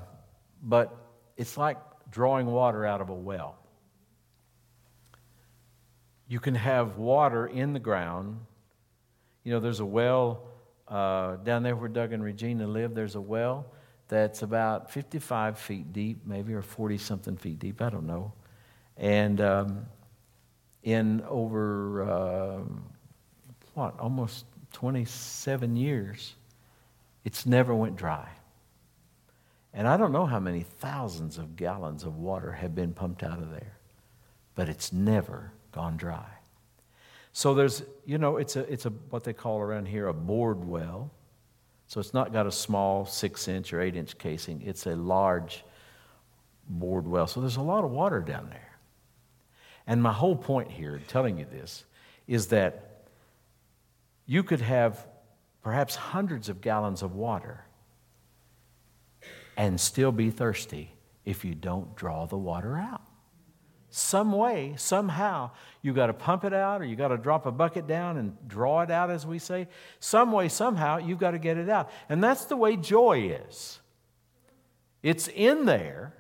but 0.63 0.97
it's 1.37 1.59
like 1.59 1.77
drawing 2.11 2.47
water 2.47 2.87
out 2.87 3.03
of 3.03 3.11
a 3.11 3.15
well. 3.15 3.59
You 6.29 6.41
can 6.41 6.55
have 6.55 6.97
water 6.97 7.47
in 7.47 7.73
the 7.73 7.81
ground. 7.81 8.39
You 9.45 9.53
know, 9.53 9.61
there's 9.61 9.81
a 9.81 9.85
well 9.85 10.45
uh, 10.89 11.37
down 11.37 11.63
there 11.63 11.77
where 11.77 11.89
Doug 11.89 12.13
and 12.13 12.23
Regina 12.23 12.67
live. 12.67 12.95
There's 12.95 13.15
a 13.15 13.21
well 13.21 13.67
that's 14.09 14.43
about 14.43 14.91
55 14.91 15.59
feet 15.59 15.93
deep, 15.93 16.27
maybe, 16.27 16.53
or 16.53 16.63
40 16.63 16.99
something 16.99 17.37
feet 17.37 17.59
deep. 17.59 17.81
I 17.81 17.89
don't 17.89 18.07
know. 18.07 18.33
And 18.97 19.41
um, 19.41 19.87
in 20.83 21.23
over, 21.29 22.03
uh, 22.03 22.61
what, 23.75 23.99
almost 23.99 24.45
27 24.73 25.77
years, 25.77 26.35
it's 27.25 27.47
never 27.47 27.75
went 27.75 27.97
dry. 27.97 28.29
And 29.73 29.89
I 29.89 29.97
don't 29.97 30.13
know 30.13 30.27
how 30.27 30.41
many 30.41 30.63
thousands 30.63 31.39
of 31.39 31.57
gallons 31.57 32.05
of 32.05 32.19
water 32.19 32.53
have 32.53 32.75
been 32.75 32.93
pumped 32.93 33.23
out 33.23 33.39
of 33.39 33.51
there, 33.51 33.79
but 34.55 34.69
it's 34.69 34.93
never 34.93 35.53
gone 35.73 35.97
dry. 35.97 36.27
So 37.33 37.55
there's, 37.55 37.83
you 38.05 38.19
know, 38.19 38.37
it's 38.37 38.57
a, 38.57 38.61
it's 38.73 38.87
a 38.87 38.91
what 39.11 39.25
they 39.25 39.33
call 39.33 39.61
around 39.61 39.87
here 39.87 40.09
a 40.09 40.15
bored 40.15 40.65
well. 40.65 41.11
So 41.87 42.01
it's 42.01 42.15
not 42.15 42.33
got 42.33 42.47
a 42.47 42.53
small 42.53 43.05
six 43.05 43.49
inch 43.49 43.73
or 43.73 43.81
eight 43.81 43.97
inch 43.97 44.17
casing. 44.19 44.63
It's 44.63 44.87
a 44.87 44.95
large 44.95 45.65
bored 46.69 47.07
well. 47.07 47.27
So 47.27 47.41
there's 47.41 47.57
a 47.57 47.63
lot 47.63 47.85
of 47.85 47.91
water 47.91 48.21
down 48.21 48.49
there. 48.51 48.79
And 49.87 50.03
my 50.03 50.13
whole 50.13 50.37
point 50.37 50.71
here, 50.71 51.01
telling 51.09 51.39
you 51.39 51.47
this, 51.51 51.85
is 52.27 52.49
that 52.49 53.05
you 54.27 54.43
could 54.43 54.61
have 54.61 55.07
perhaps 55.63 55.97
hundreds 55.97 56.49
of 56.49 56.61
gallons 56.61 57.03
of 57.03 57.15
water 57.15 57.65
and 59.57 59.81
still 59.81 60.13
be 60.13 60.31
thirsty 60.31 60.93
if 61.25 61.45
you 61.45 61.55
don't 61.55 61.95
draw 61.95 62.27
the 62.27 62.37
water 62.37 62.77
out. 62.77 63.03
Some 63.95 64.33
way, 64.33 64.73
somehow, 64.79 65.51
you've 65.83 65.97
got 65.97 66.07
to 66.07 66.15
pump 66.15 66.45
it 66.45 66.55
out 66.55 66.81
or 66.81 66.85
you've 66.87 66.97
got 66.97 67.09
to 67.09 67.19
drop 67.19 67.45
a 67.45 67.53
bucket 67.53 67.87
down 67.87 68.17
and 68.17 68.35
draw 68.49 68.81
it 68.81 68.91
out, 68.91 69.11
as 69.11 69.27
we 69.27 69.39
say. 69.39 69.69
Some 70.01 70.33
way, 70.33 70.49
somehow, 70.49 70.97
you've 70.97 71.19
got 71.19 71.33
to 71.33 71.39
get 71.39 71.59
it 71.59 71.69
out. 71.69 71.91
And 72.09 72.25
that's 72.25 72.47
the 72.47 72.57
way 72.57 72.77
joy 72.77 73.37
is. 73.47 73.81
It's 75.03 75.29
in 75.29 75.67
there. 75.67 76.15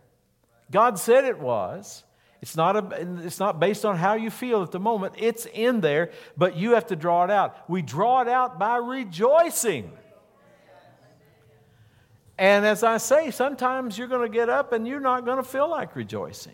God 0.70 0.98
said 0.98 1.24
it 1.24 1.38
was. 1.38 2.04
It's 2.42 2.56
not, 2.56 2.76
a, 2.76 3.24
it's 3.24 3.40
not 3.40 3.58
based 3.58 3.86
on 3.86 3.96
how 3.96 4.14
you 4.14 4.28
feel 4.28 4.62
at 4.62 4.70
the 4.70 4.80
moment. 4.80 5.14
It's 5.16 5.46
in 5.46 5.80
there, 5.80 6.10
but 6.36 6.58
you 6.58 6.72
have 6.72 6.88
to 6.88 6.96
draw 6.96 7.24
it 7.24 7.30
out. 7.30 7.70
We 7.70 7.80
draw 7.80 8.20
it 8.20 8.28
out 8.28 8.58
by 8.58 8.76
rejoicing. 8.76 9.90
And 12.36 12.66
as 12.66 12.82
I 12.82 12.98
say, 12.98 13.30
sometimes 13.30 13.96
you're 13.96 14.08
going 14.08 14.30
to 14.30 14.34
get 14.34 14.50
up 14.50 14.74
and 14.74 14.86
you're 14.86 15.00
not 15.00 15.24
going 15.24 15.38
to 15.38 15.42
feel 15.42 15.70
like 15.70 15.96
rejoicing. 15.96 16.52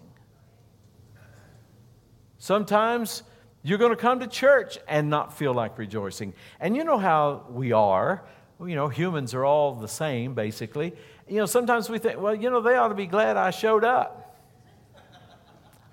Sometimes 2.39 3.23
you're 3.63 3.79
going 3.79 3.91
to 3.91 3.97
come 3.97 4.21
to 4.21 4.27
church 4.27 4.79
and 4.89 5.11
not 5.11 5.37
feel 5.37 5.53
like 5.53 5.77
rejoicing. 5.77 6.33
And 6.61 6.77
you 6.77 6.85
know 6.85 6.99
how 6.99 7.45
we 7.51 7.73
are. 7.73 8.25
You 8.65 8.75
know, 8.75 8.89
humans 8.89 9.35
are 9.35 9.45
all 9.45 9.75
the 9.75 9.89
same, 9.89 10.35
basically. 10.35 10.95
You 11.29 11.37
know, 11.37 11.47
sometimes 11.47 11.91
we 11.91 11.99
think, 11.99 12.21
well, 12.21 12.35
you 12.35 12.51
know, 12.51 12.61
they 12.61 12.77
ought 12.77 12.89
to 12.89 12.95
be 12.95 13.07
glad 13.07 13.37
I 13.37 13.51
showed 13.51 13.85
up. 13.85 14.25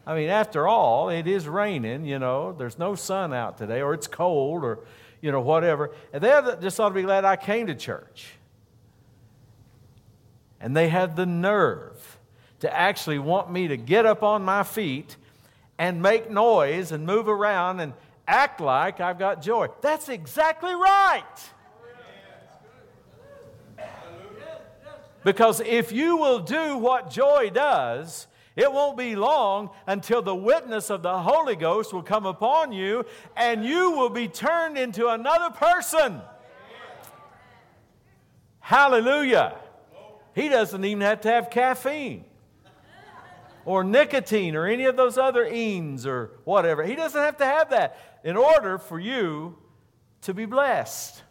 I 0.07 0.15
mean, 0.15 0.29
after 0.29 0.67
all, 0.67 1.09
it 1.09 1.25
is 1.25 1.47
raining, 1.47 2.05
you 2.05 2.19
know, 2.19 2.53
there's 2.53 2.77
no 2.77 2.93
sun 2.93 3.33
out 3.33 3.57
today, 3.57 3.81
or 3.81 3.95
it's 3.95 4.05
cold, 4.05 4.63
or, 4.63 4.79
you 5.19 5.31
know, 5.31 5.41
whatever. 5.41 5.95
And 6.13 6.23
they 6.23 6.29
just 6.61 6.79
ought 6.79 6.89
to 6.89 6.95
be 6.95 7.01
glad 7.01 7.25
I 7.25 7.35
came 7.35 7.67
to 7.67 7.75
church. 7.75 8.27
And 10.59 10.77
they 10.77 10.89
had 10.89 11.15
the 11.15 11.25
nerve 11.25 12.19
to 12.59 12.71
actually 12.71 13.17
want 13.17 13.51
me 13.51 13.67
to 13.67 13.77
get 13.77 14.05
up 14.05 14.21
on 14.21 14.43
my 14.43 14.61
feet 14.61 15.17
and 15.77 16.01
make 16.01 16.29
noise 16.29 16.91
and 16.91 17.05
move 17.05 17.27
around 17.27 17.79
and 17.79 17.93
act 18.27 18.61
like 18.61 18.99
I've 18.99 19.19
got 19.19 19.41
joy. 19.41 19.67
That's 19.81 20.09
exactly 20.09 20.73
right. 20.73 21.23
Because 25.23 25.59
if 25.59 25.91
you 25.91 26.17
will 26.17 26.39
do 26.39 26.77
what 26.77 27.09
joy 27.09 27.49
does, 27.49 28.27
it 28.55 28.71
won't 28.71 28.95
be 28.95 29.15
long 29.15 29.71
until 29.87 30.21
the 30.21 30.35
witness 30.35 30.89
of 30.89 31.01
the 31.01 31.17
Holy 31.17 31.55
Ghost 31.55 31.91
will 31.91 32.03
come 32.03 32.25
upon 32.25 32.71
you 32.71 33.05
and 33.35 33.65
you 33.65 33.91
will 33.91 34.09
be 34.09 34.27
turned 34.27 34.77
into 34.77 35.07
another 35.07 35.49
person. 35.49 36.21
Hallelujah. 38.59 39.55
He 40.33 40.47
doesn't 40.47 40.85
even 40.85 41.01
have 41.01 41.21
to 41.21 41.29
have 41.29 41.49
caffeine 41.49 42.25
or 43.65 43.83
nicotine 43.83 44.55
or 44.55 44.67
any 44.67 44.85
of 44.85 44.95
those 44.95 45.17
other 45.17 45.45
enes 45.45 46.05
or 46.05 46.31
whatever. 46.43 46.83
He 46.83 46.95
doesn't 46.95 47.19
have 47.19 47.37
to 47.37 47.45
have 47.45 47.71
that 47.71 48.19
in 48.23 48.37
order 48.37 48.77
for 48.77 48.99
you 48.99 49.57
to 50.21 50.33
be 50.33 50.45
blessed. 50.45 51.23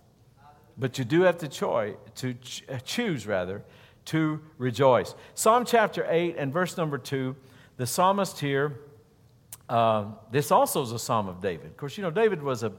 But 0.76 0.98
you 0.98 1.04
do 1.04 1.22
have 1.22 1.38
to, 1.38 1.48
choi- 1.48 1.96
to 2.16 2.34
ch- 2.34 2.64
uh, 2.68 2.78
choose, 2.78 3.26
rather, 3.26 3.62
to 4.06 4.40
rejoice. 4.58 5.14
Psalm 5.34 5.64
chapter 5.64 6.04
8 6.08 6.34
and 6.36 6.52
verse 6.52 6.76
number 6.76 6.98
2, 6.98 7.36
the 7.76 7.86
psalmist 7.86 8.40
here, 8.40 8.80
uh, 9.68 10.06
this 10.30 10.50
also 10.50 10.82
is 10.82 10.92
a 10.92 10.98
psalm 10.98 11.28
of 11.28 11.40
David. 11.40 11.66
Of 11.66 11.76
course, 11.76 11.96
you 11.96 12.02
know, 12.02 12.10
David 12.10 12.42
was 12.42 12.64
a, 12.64 12.72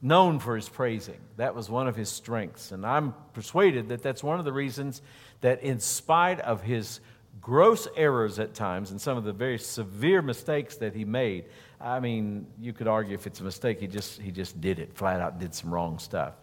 known 0.00 0.38
for 0.38 0.56
his 0.56 0.68
praising. 0.68 1.18
That 1.36 1.54
was 1.54 1.68
one 1.68 1.86
of 1.86 1.96
his 1.96 2.08
strengths. 2.08 2.72
And 2.72 2.86
I'm 2.86 3.14
persuaded 3.34 3.88
that 3.88 4.02
that's 4.02 4.22
one 4.22 4.38
of 4.38 4.44
the 4.44 4.52
reasons 4.52 5.02
that, 5.40 5.62
in 5.62 5.80
spite 5.80 6.40
of 6.40 6.62
his 6.62 7.00
gross 7.40 7.88
errors 7.96 8.38
at 8.38 8.54
times 8.54 8.90
and 8.90 9.00
some 9.00 9.16
of 9.16 9.24
the 9.24 9.32
very 9.32 9.58
severe 9.58 10.22
mistakes 10.22 10.76
that 10.76 10.94
he 10.94 11.04
made. 11.04 11.44
I 11.80 12.00
mean, 12.00 12.46
you 12.60 12.72
could 12.72 12.88
argue 12.88 13.14
if 13.14 13.26
it's 13.26 13.40
a 13.40 13.44
mistake, 13.44 13.80
he 13.80 13.86
just, 13.86 14.20
he 14.20 14.30
just 14.30 14.60
did 14.60 14.78
it, 14.78 14.94
flat 14.94 15.20
out 15.20 15.38
did 15.38 15.54
some 15.54 15.72
wrong 15.72 15.98
stuff. 15.98 16.34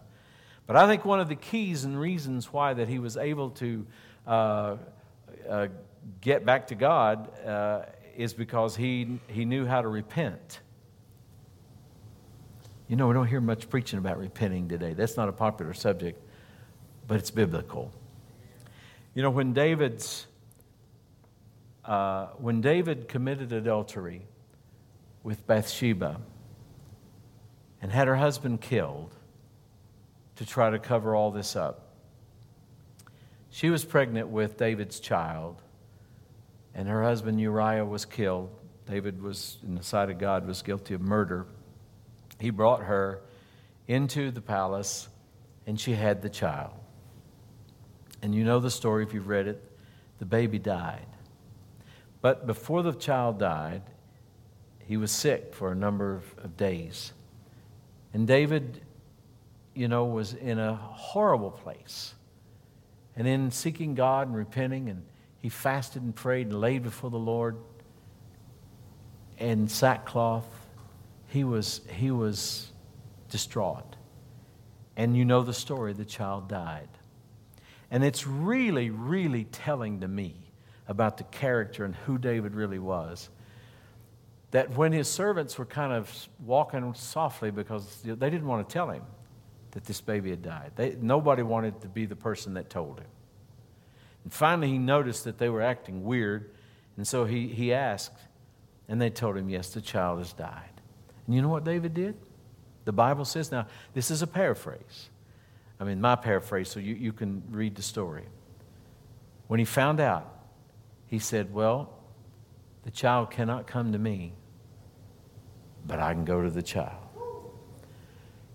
But 0.66 0.76
I 0.76 0.86
think 0.86 1.04
one 1.04 1.20
of 1.20 1.28
the 1.28 1.36
keys 1.36 1.84
and 1.84 1.98
reasons 1.98 2.52
why 2.52 2.74
that 2.74 2.88
he 2.88 2.98
was 2.98 3.16
able 3.16 3.50
to 3.50 3.86
uh, 4.26 4.76
uh, 5.48 5.68
get 6.20 6.44
back 6.44 6.66
to 6.68 6.74
God 6.74 7.30
uh, 7.46 7.82
is 8.16 8.34
because 8.34 8.76
he, 8.76 9.18
he 9.28 9.44
knew 9.44 9.64
how 9.64 9.80
to 9.80 9.88
repent. 9.88 10.60
You 12.88 12.96
know, 12.96 13.06
we 13.06 13.14
don't 13.14 13.26
hear 13.26 13.40
much 13.40 13.70
preaching 13.70 13.98
about 13.98 14.18
repenting 14.18 14.68
today. 14.68 14.94
That's 14.94 15.16
not 15.16 15.28
a 15.28 15.32
popular 15.32 15.74
subject, 15.74 16.20
but 17.06 17.18
it's 17.18 17.30
biblical. 17.30 17.92
You 19.14 19.22
know, 19.22 19.30
when 19.30 19.52
David's 19.52 20.26
uh, 21.88 22.26
when 22.36 22.60
David 22.60 23.08
committed 23.08 23.50
adultery 23.50 24.26
with 25.22 25.46
Bathsheba 25.46 26.20
and 27.80 27.90
had 27.90 28.06
her 28.06 28.16
husband 28.16 28.60
killed 28.60 29.14
to 30.36 30.44
try 30.44 30.68
to 30.68 30.78
cover 30.78 31.16
all 31.16 31.30
this 31.30 31.56
up, 31.56 31.94
she 33.48 33.70
was 33.70 33.86
pregnant 33.86 34.28
with 34.28 34.58
David's 34.58 35.00
child, 35.00 35.62
and 36.74 36.86
her 36.86 37.02
husband 37.02 37.40
Uriah 37.40 37.86
was 37.86 38.04
killed. 38.04 38.50
David 38.86 39.22
was, 39.22 39.56
in 39.66 39.74
the 39.74 39.82
sight 39.82 40.10
of 40.10 40.18
God, 40.18 40.46
was 40.46 40.60
guilty 40.60 40.92
of 40.92 41.00
murder. 41.00 41.46
He 42.38 42.50
brought 42.50 42.82
her 42.82 43.22
into 43.86 44.30
the 44.30 44.42
palace, 44.42 45.08
and 45.66 45.80
she 45.80 45.94
had 45.94 46.20
the 46.20 46.28
child. 46.28 46.74
And 48.20 48.34
you 48.34 48.44
know 48.44 48.60
the 48.60 48.70
story 48.70 49.04
if 49.04 49.14
you've 49.14 49.28
read 49.28 49.48
it. 49.48 49.64
The 50.18 50.26
baby 50.26 50.58
died. 50.58 51.06
But 52.20 52.46
before 52.46 52.82
the 52.82 52.92
child 52.92 53.38
died, 53.38 53.82
he 54.80 54.96
was 54.96 55.12
sick 55.12 55.54
for 55.54 55.70
a 55.70 55.74
number 55.74 56.14
of, 56.14 56.44
of 56.44 56.56
days. 56.56 57.12
And 58.12 58.26
David, 58.26 58.80
you 59.74 59.88
know, 59.88 60.06
was 60.06 60.34
in 60.34 60.58
a 60.58 60.74
horrible 60.74 61.50
place. 61.50 62.14
And 63.16 63.26
in 63.26 63.50
seeking 63.50 63.94
God 63.94 64.28
and 64.28 64.36
repenting, 64.36 64.88
and 64.88 65.04
he 65.40 65.48
fasted 65.48 66.02
and 66.02 66.14
prayed 66.14 66.48
and 66.48 66.60
laid 66.60 66.82
before 66.82 67.10
the 67.10 67.18
Lord 67.18 67.56
in 69.38 69.68
sackcloth, 69.68 70.46
he 71.28 71.44
was, 71.44 71.82
he 71.90 72.10
was 72.10 72.72
distraught. 73.30 73.96
And 74.96 75.16
you 75.16 75.24
know 75.24 75.42
the 75.42 75.54
story 75.54 75.92
the 75.92 76.04
child 76.04 76.48
died. 76.48 76.88
And 77.90 78.02
it's 78.02 78.26
really, 78.26 78.90
really 78.90 79.44
telling 79.44 80.00
to 80.00 80.08
me 80.08 80.47
about 80.88 81.18
the 81.18 81.24
character 81.24 81.84
and 81.84 81.94
who 81.94 82.18
David 82.18 82.54
really 82.54 82.78
was. 82.78 83.28
That 84.50 84.74
when 84.74 84.92
his 84.92 85.08
servants 85.08 85.58
were 85.58 85.66
kind 85.66 85.92
of 85.92 86.10
walking 86.44 86.94
softly 86.94 87.50
because 87.50 88.00
they 88.02 88.30
didn't 88.30 88.46
want 88.46 88.66
to 88.66 88.72
tell 88.72 88.90
him 88.90 89.02
that 89.72 89.84
this 89.84 90.00
baby 90.00 90.30
had 90.30 90.42
died, 90.42 90.72
they, 90.74 90.96
nobody 91.00 91.42
wanted 91.42 91.82
to 91.82 91.88
be 91.88 92.06
the 92.06 92.16
person 92.16 92.54
that 92.54 92.70
told 92.70 92.98
him. 92.98 93.06
And 94.24 94.32
finally, 94.32 94.68
he 94.68 94.78
noticed 94.78 95.24
that 95.24 95.38
they 95.38 95.50
were 95.50 95.62
acting 95.62 96.02
weird, 96.04 96.50
and 96.96 97.06
so 97.06 97.26
he, 97.26 97.48
he 97.48 97.74
asked, 97.74 98.18
and 98.88 99.00
they 99.00 99.10
told 99.10 99.36
him, 99.36 99.50
Yes, 99.50 99.70
the 99.70 99.82
child 99.82 100.18
has 100.18 100.32
died. 100.32 100.80
And 101.26 101.36
you 101.36 101.42
know 101.42 101.48
what 101.48 101.64
David 101.64 101.92
did? 101.92 102.16
The 102.86 102.92
Bible 102.92 103.26
says, 103.26 103.52
now, 103.52 103.66
this 103.92 104.10
is 104.10 104.22
a 104.22 104.26
paraphrase. 104.26 105.10
I 105.78 105.84
mean, 105.84 106.00
my 106.00 106.16
paraphrase, 106.16 106.70
so 106.70 106.80
you, 106.80 106.94
you 106.94 107.12
can 107.12 107.42
read 107.50 107.74
the 107.74 107.82
story. 107.82 108.24
When 109.46 109.58
he 109.58 109.66
found 109.66 110.00
out 110.00 110.37
he 111.08 111.18
said, 111.18 111.52
Well, 111.52 111.92
the 112.84 112.90
child 112.90 113.30
cannot 113.30 113.66
come 113.66 113.92
to 113.92 113.98
me, 113.98 114.34
but 115.86 115.98
I 115.98 116.14
can 116.14 116.24
go 116.24 116.42
to 116.42 116.50
the 116.50 116.62
child. 116.62 117.02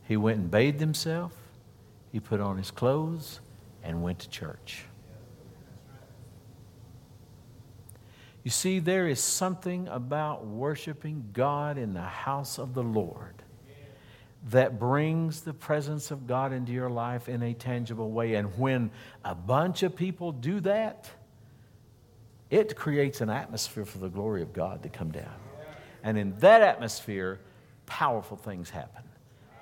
He 0.04 0.18
went 0.18 0.40
and 0.40 0.52
bathed 0.52 0.80
himself, 0.80 1.34
he 2.12 2.20
put 2.20 2.40
on 2.40 2.58
his 2.58 2.72
clothes, 2.72 3.40
and 3.84 4.02
went 4.02 4.20
to 4.20 4.30
church. 4.30 4.86
You 8.44 8.52
see, 8.52 8.80
there 8.80 9.08
is 9.08 9.22
something 9.22 9.88
about 9.88 10.46
worshiping 10.46 11.30
God 11.32 11.78
in 11.78 11.94
the 11.94 12.02
house 12.02 12.60
of 12.60 12.74
the 12.74 12.84
Lord 12.84 13.42
that 14.50 14.78
brings 14.78 15.42
the 15.42 15.54
presence 15.54 16.12
of 16.12 16.28
God 16.28 16.52
into 16.52 16.74
your 16.74 16.90
life 16.90 17.30
in 17.30 17.42
a 17.42 17.54
tangible 17.54 18.12
way. 18.12 18.36
And 18.36 18.58
when 18.58 18.92
a 19.24 19.34
bunch 19.34 19.84
of 19.84 19.96
people 19.96 20.34
do 20.34 20.60
that, 20.62 21.10
it 22.54 22.76
creates 22.76 23.20
an 23.20 23.32
atmosphere 23.32 23.84
for 23.84 23.98
the 23.98 24.10
glory 24.10 24.44
of 24.44 24.54
God 24.54 24.84
to 24.84 24.90
come 24.90 25.10
down. 25.10 25.34
And 26.04 26.20
in 26.20 26.38
that 26.38 26.62
atmosphere, 26.62 27.40
powerful 27.88 28.38
things 28.38 28.70
happen. 28.70 29.02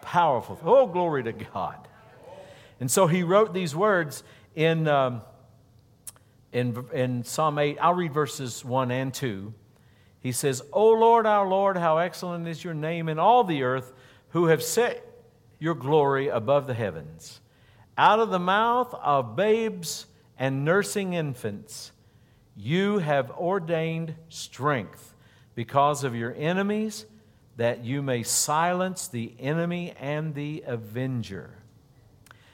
Powerful. 0.02 0.60
Oh, 0.66 0.88
glory 0.88 1.24
to 1.24 1.32
God. 1.32 1.88
And 2.82 2.92
so 2.92 3.08
he 3.08 3.24
wrote 3.24 3.54
these 3.54 3.74
words 3.74 4.24
in, 4.56 4.90
um, 4.90 5.22
in, 6.52 6.86
in 6.92 7.24
Psalm 7.24 7.60
8. 7.60 7.78
I'll 7.80 7.94
read 7.94 8.14
verses 8.14 8.66
1 8.66 8.92
and 8.92 9.14
2. 9.14 9.54
He 10.20 10.34
says, 10.34 10.62
O 10.74 10.90
Lord, 10.90 11.26
our 11.26 11.48
Lord, 11.48 11.78
how 11.78 11.98
excellent 11.98 12.46
is 12.46 12.62
your 12.62 12.74
name 12.74 13.08
in 13.08 13.20
all 13.20 13.46
the 13.46 13.64
earth, 13.64 13.94
who 14.30 14.48
have 14.48 14.62
set 14.62 15.06
your 15.60 15.76
glory 15.76 16.28
above 16.28 16.68
the 16.68 16.74
heavens. 16.74 17.40
Out 17.98 18.20
of 18.20 18.32
the 18.32 18.40
mouth 18.40 18.94
of 18.96 19.38
babes 19.38 20.08
and 20.38 20.66
nursing 20.66 21.14
infants, 21.14 21.94
you 22.62 23.00
have 23.00 23.32
ordained 23.32 24.14
strength 24.30 25.16
because 25.56 26.04
of 26.04 26.16
your 26.16 26.34
enemies, 26.38 27.08
that 27.58 27.84
you 27.84 28.04
may 28.04 28.22
silence 28.22 29.08
the 29.08 29.34
enemy 29.40 29.94
and 30.00 30.36
the 30.36 30.64
avenger. 30.68 31.56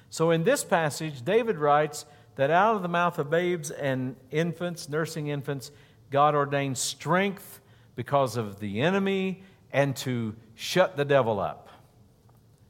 So, 0.10 0.32
in 0.32 0.46
this 0.46 0.64
passage, 0.64 1.24
David 1.26 1.58
writes 1.58 2.06
that 2.36 2.50
out 2.50 2.76
of 2.76 2.84
the 2.84 2.88
mouth 2.88 3.20
of 3.20 3.30
babes 3.30 3.70
and 3.70 4.16
infants, 4.32 4.88
nursing 4.88 5.28
infants, 5.28 5.72
God 6.10 6.36
ordained 6.36 6.78
strength 6.78 7.60
because 7.98 8.38
of 8.38 8.62
the 8.62 8.80
enemy 8.80 9.44
and 9.74 9.94
to 9.98 10.36
shut 10.56 10.96
the 10.96 11.04
devil 11.04 11.38
up. 11.40 11.68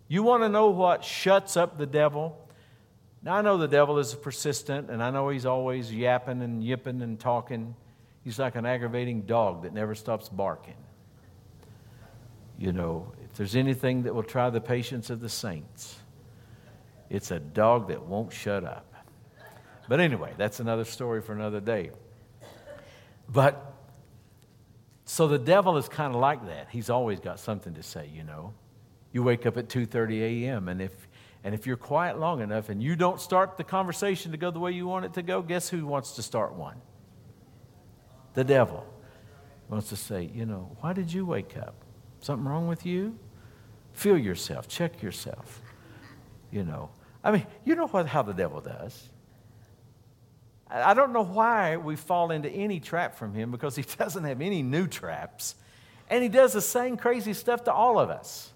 You 0.07 0.23
want 0.23 0.41
to 0.41 0.49
know 0.49 0.69
what 0.69 1.03
shuts 1.03 1.55
up 1.55 1.77
the 1.77 1.85
devil? 1.85 2.46
Now, 3.23 3.35
I 3.35 3.41
know 3.41 3.57
the 3.57 3.67
devil 3.67 3.97
is 3.97 4.13
persistent, 4.13 4.89
and 4.89 5.03
I 5.03 5.09
know 5.09 5.29
he's 5.29 5.45
always 5.45 5.93
yapping 5.93 6.41
and 6.41 6.63
yipping 6.63 7.01
and 7.01 7.19
talking. 7.19 7.75
He's 8.23 8.39
like 8.39 8.55
an 8.55 8.65
aggravating 8.65 9.23
dog 9.23 9.63
that 9.63 9.73
never 9.73 9.95
stops 9.95 10.29
barking. 10.29 10.75
You 12.57 12.71
know, 12.71 13.13
if 13.23 13.33
there's 13.33 13.55
anything 13.55 14.03
that 14.03 14.15
will 14.15 14.23
try 14.23 14.49
the 14.49 14.61
patience 14.61 15.09
of 15.09 15.19
the 15.19 15.29
saints, 15.29 15.97
it's 17.09 17.31
a 17.31 17.39
dog 17.39 17.87
that 17.89 18.03
won't 18.03 18.33
shut 18.33 18.63
up. 18.63 18.93
But 19.87 19.99
anyway, 19.99 20.33
that's 20.37 20.59
another 20.59 20.83
story 20.83 21.21
for 21.21 21.33
another 21.33 21.61
day. 21.61 21.91
But 23.29 23.73
so 25.05 25.27
the 25.27 25.39
devil 25.39 25.77
is 25.77 25.87
kind 25.87 26.13
of 26.13 26.19
like 26.19 26.45
that. 26.47 26.67
He's 26.69 26.89
always 26.89 27.19
got 27.19 27.39
something 27.39 27.73
to 27.75 27.83
say, 27.83 28.09
you 28.13 28.23
know. 28.23 28.53
You 29.13 29.23
wake 29.23 29.45
up 29.45 29.57
at 29.57 29.69
2:30 29.69 30.43
a.m. 30.43 30.67
and 30.67 30.81
if 30.81 31.07
and 31.43 31.53
if 31.53 31.65
you're 31.65 31.77
quiet 31.77 32.19
long 32.19 32.41
enough 32.41 32.69
and 32.69 32.81
you 32.81 32.95
don't 32.95 33.21
start 33.21 33.57
the 33.57 33.63
conversation 33.63 34.31
to 34.31 34.37
go 34.37 34.51
the 34.51 34.59
way 34.59 34.71
you 34.71 34.87
want 34.87 35.05
it 35.05 35.13
to 35.13 35.21
go, 35.21 35.41
guess 35.41 35.69
who 35.69 35.85
wants 35.85 36.13
to 36.13 36.23
start 36.23 36.53
one? 36.53 36.81
The 38.33 38.43
devil 38.43 38.85
wants 39.69 39.89
to 39.89 39.95
say, 39.95 40.29
you 40.33 40.45
know, 40.45 40.75
why 40.81 40.93
did 40.93 41.11
you 41.11 41.25
wake 41.25 41.57
up? 41.57 41.75
Something 42.19 42.47
wrong 42.47 42.67
with 42.67 42.85
you? 42.85 43.17
Feel 43.93 44.17
yourself, 44.17 44.67
check 44.67 45.01
yourself. 45.01 45.61
You 46.51 46.63
know. 46.63 46.89
I 47.23 47.31
mean, 47.31 47.47
you 47.65 47.75
know 47.75 47.87
what 47.87 48.07
how 48.07 48.21
the 48.21 48.33
devil 48.33 48.61
does. 48.61 49.09
I 50.69 50.93
don't 50.93 51.13
know 51.13 51.23
why 51.23 51.77
we 51.77 51.95
fall 51.95 52.31
into 52.31 52.49
any 52.49 52.79
trap 52.79 53.15
from 53.15 53.33
him 53.33 53.51
because 53.51 53.75
he 53.75 53.83
doesn't 53.97 54.23
have 54.23 54.41
any 54.41 54.63
new 54.63 54.87
traps. 54.87 55.55
And 56.09 56.23
he 56.23 56.29
does 56.29 56.53
the 56.53 56.61
same 56.61 56.97
crazy 56.97 57.33
stuff 57.33 57.65
to 57.65 57.73
all 57.73 57.99
of 57.99 58.09
us. 58.09 58.51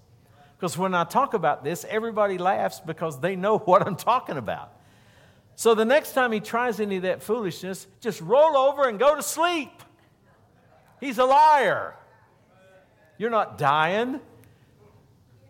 Because 0.62 0.78
when 0.78 0.94
I 0.94 1.02
talk 1.02 1.34
about 1.34 1.64
this, 1.64 1.84
everybody 1.88 2.38
laughs 2.38 2.78
because 2.78 3.18
they 3.18 3.34
know 3.34 3.58
what 3.64 3.84
I'm 3.84 3.96
talking 3.96 4.36
about. 4.36 4.72
So 5.56 5.74
the 5.74 5.84
next 5.84 6.12
time 6.12 6.30
he 6.30 6.38
tries 6.38 6.78
any 6.78 6.98
of 6.98 7.02
that 7.02 7.20
foolishness, 7.20 7.88
just 8.00 8.20
roll 8.20 8.56
over 8.56 8.88
and 8.88 8.96
go 8.96 9.16
to 9.16 9.24
sleep. 9.24 9.72
He's 11.00 11.18
a 11.18 11.24
liar. 11.24 11.96
You're 13.18 13.28
not 13.28 13.58
dying, 13.58 14.20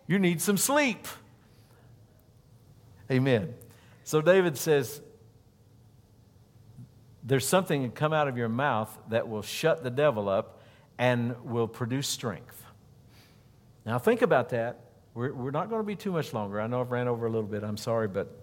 you 0.07 0.17
need 0.17 0.41
some 0.41 0.57
sleep. 0.57 1.07
Amen. 3.11 3.53
So 4.05 4.19
David 4.19 4.57
says, 4.57 4.99
there's 7.23 7.47
something 7.47 7.83
that 7.83 7.93
come 7.93 8.13
out 8.13 8.27
of 8.27 8.35
your 8.35 8.49
mouth 8.49 8.97
that 9.09 9.29
will 9.29 9.43
shut 9.43 9.83
the 9.83 9.91
devil 9.91 10.27
up 10.27 10.63
and 10.97 11.39
will 11.45 11.67
produce 11.67 12.07
strength. 12.07 12.65
Now, 13.85 13.99
think 13.99 14.23
about 14.23 14.49
that. 14.49 14.82
We're, 15.13 15.33
we're 15.33 15.51
not 15.51 15.69
going 15.69 15.81
to 15.81 15.85
be 15.85 15.95
too 15.95 16.11
much 16.11 16.33
longer. 16.33 16.59
I 16.59 16.67
know 16.67 16.81
I've 16.81 16.91
ran 16.91 17.07
over 17.07 17.25
a 17.25 17.29
little 17.29 17.47
bit. 17.47 17.63
I'm 17.63 17.77
sorry, 17.77 18.07
but 18.07 18.35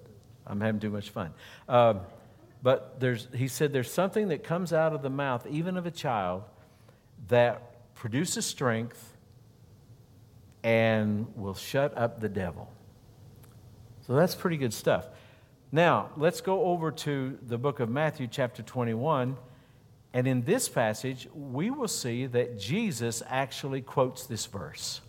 I'm 0.47 0.61
having 0.61 0.81
too 0.81 0.91
much 0.91 1.11
fun. 1.11 1.33
Um, 1.69 2.01
but 2.63 3.01
there's, 3.01 3.29
he 3.35 3.49
said 3.49 3.73
there's 3.73 3.91
something 3.91 4.29
that 4.29 4.45
comes 4.45 4.73
out 4.73 4.93
of 4.93 5.03
the 5.03 5.11
mouth, 5.11 5.47
even 5.47 5.77
of 5.77 5.87
a 5.87 5.91
child, 5.91 6.45
that 7.29 7.95
produces 7.95 8.47
strength 8.47 9.17
and 10.63 11.27
will 11.37 11.55
shut 11.55 11.97
up 11.97 12.21
the 12.21 12.29
devil. 12.29 12.71
So 14.07 14.15
that's 14.15 14.35
pretty 14.35 14.57
good 14.57 14.75
stuff. 14.75 15.07
Now, 15.73 16.11
let's 16.17 16.41
go 16.41 16.65
over 16.65 16.91
to 16.91 17.39
the 17.47 17.57
book 17.57 17.81
of 17.81 17.89
Matthew, 17.89 18.27
chapter 18.27 18.63
21. 18.63 19.37
And 20.13 20.27
in 20.27 20.43
this 20.43 20.69
passage, 20.69 21.29
we 21.33 21.71
will 21.71 21.89
see 21.89 22.27
that 22.27 22.59
Jesus 22.59 23.23
actually 23.29 23.81
quotes 23.81 24.27
this 24.27 24.47
verse. 24.47 25.01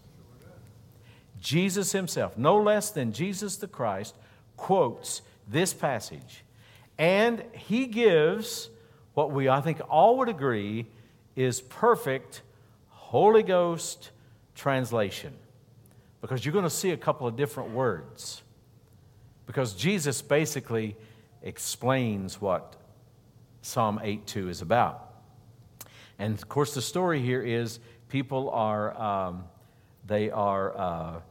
Jesus 1.52 1.92
himself, 1.92 2.38
no 2.38 2.58
less 2.62 2.92
than 2.92 3.12
Jesus 3.12 3.58
the 3.58 3.68
Christ, 3.68 4.16
quotes 4.56 5.22
this 5.50 5.74
passage. 5.74 6.46
And 6.98 7.44
he 7.52 7.88
gives 7.88 8.70
what 9.16 9.32
we, 9.32 9.50
I 9.50 9.60
think, 9.60 9.82
all 9.90 10.18
would 10.20 10.30
agree 10.30 10.86
is 11.36 11.60
perfect 11.60 12.42
Holy 12.88 13.44
Ghost 13.44 14.12
translation. 14.56 15.34
Because 16.22 16.46
you're 16.46 16.54
going 16.54 16.64
to 16.64 16.70
see 16.70 16.92
a 16.92 16.98
couple 16.98 17.28
of 17.28 17.36
different 17.36 17.72
words 17.72 18.42
because 19.46 19.74
Jesus 19.74 20.22
basically 20.22 20.96
explains 21.44 22.40
what 22.40 22.78
Psalm 23.62 24.00
8:2 24.02 24.48
is 24.48 24.62
about. 24.62 25.14
And 26.18 26.34
of 26.34 26.48
course, 26.48 26.74
the 26.74 26.82
story 26.82 27.20
here 27.22 27.42
is 27.42 27.82
people 28.08 28.50
are, 28.52 28.98
um, 28.98 29.44
they 30.08 30.32
are, 30.32 30.78
uh, 30.78 31.22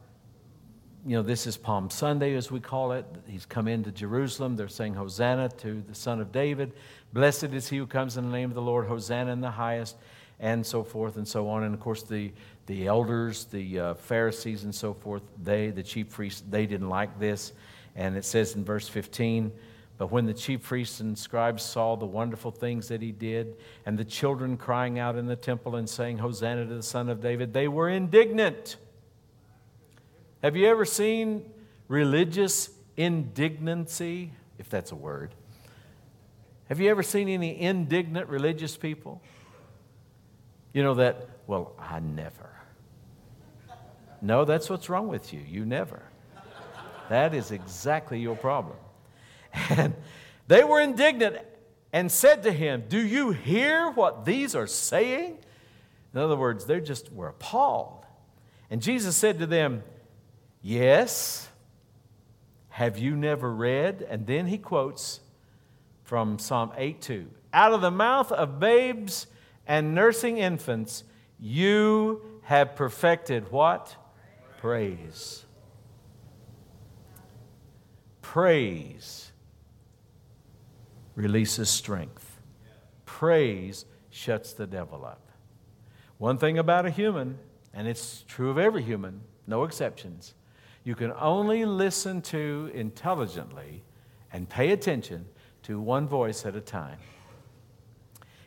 you 1.05 1.15
know, 1.15 1.23
this 1.23 1.47
is 1.47 1.57
Palm 1.57 1.89
Sunday, 1.89 2.35
as 2.35 2.51
we 2.51 2.59
call 2.59 2.91
it. 2.91 3.05
He's 3.27 3.45
come 3.45 3.67
into 3.67 3.91
Jerusalem. 3.91 4.55
They're 4.55 4.67
saying, 4.67 4.93
Hosanna 4.93 5.49
to 5.57 5.83
the 5.87 5.95
Son 5.95 6.21
of 6.21 6.31
David. 6.31 6.73
Blessed 7.11 7.45
is 7.45 7.67
he 7.69 7.77
who 7.77 7.87
comes 7.87 8.17
in 8.17 8.25
the 8.25 8.31
name 8.31 8.49
of 8.49 8.55
the 8.55 8.61
Lord. 8.61 8.87
Hosanna 8.87 9.31
in 9.31 9.41
the 9.41 9.49
highest, 9.49 9.95
and 10.39 10.63
so 10.63 10.83
forth 10.83 11.17
and 11.17 11.27
so 11.27 11.49
on. 11.49 11.63
And 11.63 11.73
of 11.73 11.79
course, 11.79 12.03
the, 12.03 12.31
the 12.67 12.85
elders, 12.85 13.45
the 13.45 13.79
uh, 13.79 13.93
Pharisees, 13.95 14.63
and 14.63 14.73
so 14.73 14.93
forth, 14.93 15.23
they, 15.43 15.71
the 15.71 15.81
chief 15.81 16.11
priests, 16.11 16.43
they 16.49 16.67
didn't 16.67 16.89
like 16.89 17.19
this. 17.19 17.53
And 17.95 18.15
it 18.15 18.23
says 18.23 18.55
in 18.55 18.63
verse 18.63 18.87
15, 18.87 19.51
but 19.97 20.11
when 20.11 20.25
the 20.25 20.33
chief 20.33 20.63
priests 20.63 20.99
and 20.99 21.17
scribes 21.17 21.63
saw 21.63 21.95
the 21.95 22.05
wonderful 22.05 22.51
things 22.51 22.87
that 22.87 23.01
he 23.01 23.11
did, 23.11 23.55
and 23.85 23.97
the 23.97 24.05
children 24.05 24.57
crying 24.57 24.97
out 24.99 25.15
in 25.15 25.25
the 25.25 25.35
temple 25.35 25.75
and 25.75 25.89
saying, 25.89 26.19
Hosanna 26.19 26.65
to 26.65 26.75
the 26.75 26.83
Son 26.83 27.09
of 27.09 27.21
David, 27.21 27.53
they 27.53 27.67
were 27.67 27.89
indignant. 27.89 28.77
Have 30.41 30.55
you 30.55 30.67
ever 30.67 30.85
seen 30.85 31.45
religious 31.87 32.69
indignancy, 32.97 34.31
if 34.57 34.69
that's 34.69 34.91
a 34.91 34.95
word? 34.95 35.35
Have 36.69 36.79
you 36.79 36.89
ever 36.89 37.03
seen 37.03 37.27
any 37.29 37.59
indignant 37.59 38.27
religious 38.27 38.77
people? 38.77 39.21
You 40.73 40.83
know 40.83 40.95
that, 40.95 41.27
well, 41.47 41.73
I 41.77 41.99
never. 41.99 42.49
No, 44.21 44.45
that's 44.45 44.69
what's 44.69 44.89
wrong 44.89 45.07
with 45.07 45.33
you. 45.33 45.41
You 45.47 45.65
never. 45.65 46.01
That 47.09 47.33
is 47.33 47.51
exactly 47.51 48.19
your 48.19 48.35
problem. 48.35 48.77
And 49.69 49.95
they 50.47 50.63
were 50.63 50.79
indignant 50.79 51.37
and 51.91 52.09
said 52.09 52.43
to 52.43 52.51
him, 52.51 52.85
Do 52.87 52.99
you 52.99 53.31
hear 53.31 53.91
what 53.91 54.23
these 54.23 54.55
are 54.55 54.67
saying? 54.67 55.37
In 56.13 56.19
other 56.19 56.37
words, 56.37 56.65
they 56.65 56.79
just 56.79 57.11
were 57.11 57.27
appalled. 57.27 58.05
And 58.69 58.81
Jesus 58.81 59.17
said 59.17 59.39
to 59.39 59.45
them, 59.45 59.83
Yes. 60.61 61.49
Have 62.69 62.97
you 62.97 63.15
never 63.15 63.53
read? 63.53 64.05
And 64.09 64.25
then 64.25 64.47
he 64.47 64.57
quotes 64.57 65.19
from 66.03 66.39
Psalm 66.39 66.71
8 66.75 67.01
2 67.01 67.27
Out 67.53 67.73
of 67.73 67.81
the 67.81 67.91
mouth 67.91 68.31
of 68.31 68.59
babes 68.59 69.27
and 69.67 69.93
nursing 69.93 70.37
infants, 70.37 71.03
you 71.39 72.21
have 72.43 72.75
perfected 72.75 73.51
what? 73.51 73.95
Praise 74.59 75.45
praise 78.31 79.33
releases 81.15 81.69
strength. 81.69 82.39
Praise 83.03 83.83
shuts 84.09 84.53
the 84.53 84.65
devil 84.65 85.03
up. 85.03 85.27
One 86.17 86.37
thing 86.37 86.57
about 86.57 86.85
a 86.85 86.91
human, 86.91 87.39
and 87.73 87.89
it's 87.89 88.23
true 88.29 88.49
of 88.49 88.57
every 88.57 88.83
human, 88.83 89.19
no 89.47 89.65
exceptions, 89.65 90.33
you 90.83 90.95
can 90.95 91.13
only 91.19 91.65
listen 91.65 92.21
to 92.23 92.71
intelligently 92.73 93.83
and 94.33 94.49
pay 94.49 94.71
attention 94.71 95.25
to 95.63 95.79
one 95.79 96.07
voice 96.07 96.45
at 96.45 96.55
a 96.55 96.61
time. 96.61 96.97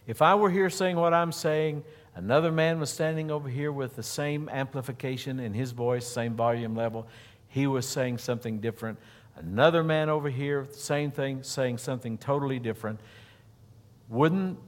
If 0.07 0.21
I 0.21 0.35
were 0.35 0.51
here 0.51 0.69
saying 0.69 0.97
what 0.97 1.15
I'm 1.15 1.33
saying, 1.33 1.85
another 2.15 2.51
man 2.51 2.81
was 2.81 2.91
standing 2.91 3.31
over 3.31 3.49
here 3.49 3.73
with 3.73 3.97
the 3.97 4.03
same 4.03 4.49
amplification 4.49 5.41
in 5.41 5.55
his 5.55 5.73
voice, 5.73 6.07
same 6.07 6.35
volume 6.35 6.75
level, 6.75 7.07
he 7.49 7.67
was 7.67 7.89
saying 7.89 8.19
something 8.19 8.59
different. 8.59 8.99
Another 9.37 9.83
man 9.83 10.09
over 10.09 10.29
here, 10.29 10.67
same 10.73 11.11
thing, 11.11 11.43
saying 11.43 11.79
something 11.79 12.19
totally 12.19 12.59
different. 12.59 13.01
Wouldn't 14.09 14.59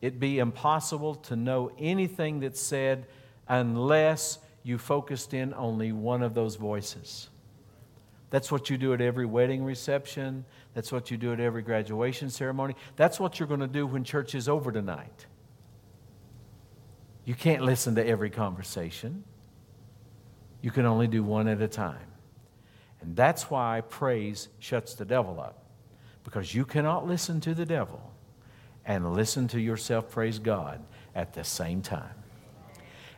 it 0.00 0.20
be 0.20 0.38
impossible 0.38 1.16
to 1.16 1.36
know 1.36 1.72
anything 1.78 2.40
that's 2.40 2.60
said 2.60 3.06
unless 3.48 4.38
you 4.68 4.76
focused 4.76 5.32
in 5.32 5.54
only 5.54 5.92
one 5.92 6.22
of 6.22 6.34
those 6.34 6.56
voices? 6.56 7.30
That's 8.30 8.52
what 8.52 8.68
you 8.68 8.76
do 8.76 8.92
at 8.92 9.00
every 9.00 9.24
wedding 9.24 9.64
reception. 9.64 10.44
That's 10.74 10.92
what 10.92 11.10
you 11.10 11.16
do 11.16 11.32
at 11.32 11.40
every 11.40 11.62
graduation 11.62 12.28
ceremony. 12.28 12.76
That's 12.96 13.18
what 13.18 13.38
you're 13.38 13.48
going 13.48 13.60
to 13.60 13.66
do 13.66 13.86
when 13.86 14.04
church 14.04 14.34
is 14.34 14.48
over 14.48 14.70
tonight. 14.70 15.26
You 17.24 17.34
can't 17.34 17.62
listen 17.62 17.94
to 17.94 18.06
every 18.06 18.30
conversation, 18.30 19.24
you 20.60 20.70
can 20.70 20.84
only 20.86 21.06
do 21.06 21.22
one 21.22 21.48
at 21.48 21.62
a 21.62 21.68
time. 21.68 22.06
And 23.00 23.14
that's 23.14 23.48
why 23.50 23.82
praise 23.88 24.48
shuts 24.58 24.94
the 24.94 25.04
devil 25.04 25.40
up. 25.40 25.64
Because 26.24 26.54
you 26.54 26.64
cannot 26.64 27.06
listen 27.06 27.40
to 27.42 27.54
the 27.54 27.64
devil 27.64 28.12
and 28.84 29.14
listen 29.14 29.48
to 29.48 29.60
yourself 29.60 30.10
praise 30.10 30.38
God 30.38 30.84
at 31.14 31.32
the 31.32 31.44
same 31.44 31.80
time. 31.80 32.17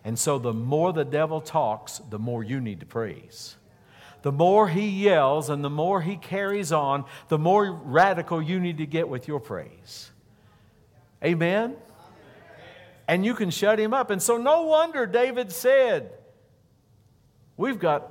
And 0.05 0.19
so 0.19 0.39
the 0.39 0.53
more 0.53 0.93
the 0.93 1.05
devil 1.05 1.41
talks, 1.41 2.01
the 2.11 2.19
more 2.19 2.43
you 2.43 2.61
need 2.61 2.81
to 2.81 2.87
praise. 2.87 3.57
The 4.23 4.33
more 4.33 4.69
he 4.69 4.89
yells 4.89 5.49
and 5.49 5.65
the 5.65 5.71
more 5.71 6.03
he 6.03 6.17
carries 6.17 6.73
on, 6.73 7.05
the 7.29 7.39
more 7.39 7.71
radical 7.73 8.43
you 8.43 8.61
need 8.61 8.79
to 8.79 8.87
get 8.87 9.09
with 9.09 9.29
your 9.29 9.41
praise. 9.41 10.11
Amen? 11.25 11.77
And 13.09 13.25
you 13.25 13.35
can 13.35 13.51
shut 13.51 13.79
him 13.79 13.93
up. 13.93 14.11
And 14.11 14.23
so, 14.23 14.37
no 14.37 14.63
wonder 14.63 15.07
David 15.07 15.53
said, 15.53 16.13
We've 17.57 17.79
got 17.79 18.11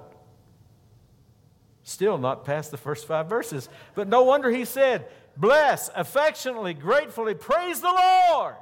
still 1.84 2.18
not 2.18 2.46
past 2.46 2.70
the 2.70 2.78
first 2.78 3.08
five 3.08 3.28
verses, 3.28 3.68
but 3.96 4.08
no 4.08 4.24
wonder 4.24 4.50
he 4.50 4.66
said, 4.66 5.08
Bless, 5.38 5.90
affectionately, 5.96 6.74
gratefully, 6.74 7.34
praise 7.34 7.82
the 7.82 7.92
Lord. 8.32 8.56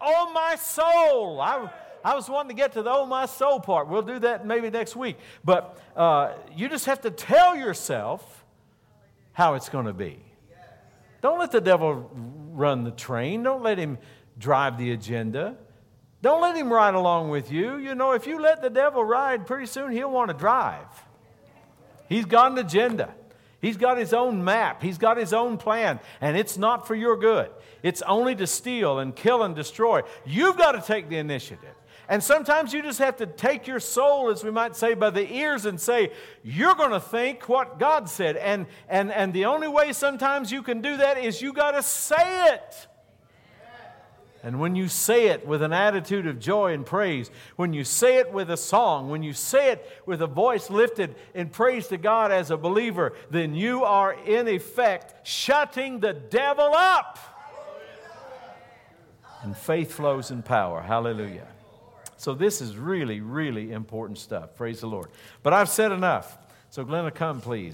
Oh, 0.00 0.32
my 0.32 0.56
soul. 0.56 1.40
I, 1.40 1.70
I 2.04 2.14
was 2.14 2.28
wanting 2.28 2.56
to 2.56 2.60
get 2.60 2.72
to 2.72 2.82
the 2.82 2.90
oh, 2.90 3.06
my 3.06 3.26
soul 3.26 3.60
part. 3.60 3.88
We'll 3.88 4.02
do 4.02 4.18
that 4.20 4.46
maybe 4.46 4.70
next 4.70 4.96
week. 4.96 5.18
But 5.44 5.80
uh, 5.96 6.32
you 6.56 6.68
just 6.68 6.86
have 6.86 7.00
to 7.02 7.10
tell 7.10 7.56
yourself 7.56 8.44
how 9.32 9.54
it's 9.54 9.68
going 9.68 9.86
to 9.86 9.92
be. 9.92 10.18
Don't 11.20 11.38
let 11.38 11.50
the 11.50 11.60
devil 11.60 12.10
run 12.52 12.84
the 12.84 12.90
train. 12.90 13.42
Don't 13.42 13.62
let 13.62 13.78
him 13.78 13.98
drive 14.38 14.78
the 14.78 14.92
agenda. 14.92 15.56
Don't 16.22 16.40
let 16.40 16.56
him 16.56 16.72
ride 16.72 16.94
along 16.94 17.30
with 17.30 17.52
you. 17.52 17.76
You 17.76 17.94
know, 17.94 18.12
if 18.12 18.26
you 18.26 18.40
let 18.40 18.62
the 18.62 18.70
devil 18.70 19.04
ride, 19.04 19.46
pretty 19.46 19.66
soon 19.66 19.92
he'll 19.92 20.10
want 20.10 20.30
to 20.30 20.36
drive. 20.36 20.86
He's 22.08 22.24
got 22.24 22.52
an 22.52 22.58
agenda. 22.58 23.14
He's 23.60 23.76
got 23.76 23.98
his 23.98 24.12
own 24.14 24.42
map. 24.42 24.82
He's 24.82 24.98
got 24.98 25.18
his 25.18 25.32
own 25.32 25.58
plan, 25.58 26.00
and 26.20 26.36
it's 26.36 26.56
not 26.56 26.86
for 26.86 26.94
your 26.94 27.16
good. 27.16 27.50
It's 27.82 28.02
only 28.02 28.34
to 28.36 28.46
steal 28.46 28.98
and 28.98 29.14
kill 29.14 29.42
and 29.42 29.54
destroy. 29.54 30.02
You've 30.24 30.56
got 30.56 30.72
to 30.72 30.80
take 30.80 31.08
the 31.08 31.18
initiative. 31.18 31.74
And 32.10 32.24
sometimes 32.24 32.74
you 32.74 32.82
just 32.82 32.98
have 32.98 33.18
to 33.18 33.26
take 33.26 33.68
your 33.68 33.78
soul, 33.78 34.30
as 34.30 34.42
we 34.42 34.50
might 34.50 34.74
say, 34.74 34.94
by 34.94 35.10
the 35.10 35.32
ears 35.32 35.64
and 35.64 35.80
say, 35.80 36.10
You're 36.42 36.74
going 36.74 36.90
to 36.90 36.98
think 36.98 37.48
what 37.48 37.78
God 37.78 38.08
said. 38.08 38.36
And, 38.36 38.66
and, 38.88 39.12
and 39.12 39.32
the 39.32 39.44
only 39.44 39.68
way 39.68 39.92
sometimes 39.92 40.50
you 40.50 40.64
can 40.64 40.80
do 40.80 40.96
that 40.96 41.18
is 41.18 41.40
you 41.40 41.52
got 41.52 41.70
to 41.70 41.84
say 41.84 42.52
it. 42.52 42.88
And 44.42 44.58
when 44.58 44.74
you 44.74 44.88
say 44.88 45.28
it 45.28 45.46
with 45.46 45.62
an 45.62 45.72
attitude 45.72 46.26
of 46.26 46.40
joy 46.40 46.72
and 46.72 46.84
praise, 46.84 47.30
when 47.54 47.72
you 47.72 47.84
say 47.84 48.16
it 48.16 48.32
with 48.32 48.50
a 48.50 48.56
song, 48.56 49.08
when 49.08 49.22
you 49.22 49.32
say 49.32 49.70
it 49.70 49.86
with 50.04 50.20
a 50.20 50.26
voice 50.26 50.68
lifted 50.68 51.14
in 51.32 51.48
praise 51.48 51.86
to 51.88 51.96
God 51.96 52.32
as 52.32 52.50
a 52.50 52.56
believer, 52.56 53.12
then 53.30 53.54
you 53.54 53.84
are 53.84 54.14
in 54.14 54.48
effect 54.48 55.28
shutting 55.28 56.00
the 56.00 56.14
devil 56.14 56.72
up. 56.74 57.18
And 59.44 59.56
faith 59.56 59.92
flows 59.92 60.32
in 60.32 60.42
power. 60.42 60.80
Hallelujah. 60.82 61.46
So 62.20 62.34
this 62.34 62.60
is 62.60 62.76
really, 62.76 63.22
really 63.22 63.72
important 63.72 64.18
stuff. 64.18 64.54
Praise 64.54 64.80
the 64.80 64.86
Lord. 64.86 65.08
But 65.42 65.54
I've 65.54 65.70
said 65.70 65.90
enough. 65.90 66.36
So, 66.68 66.84
Glenna, 66.84 67.10
come, 67.10 67.40
please. 67.40 67.68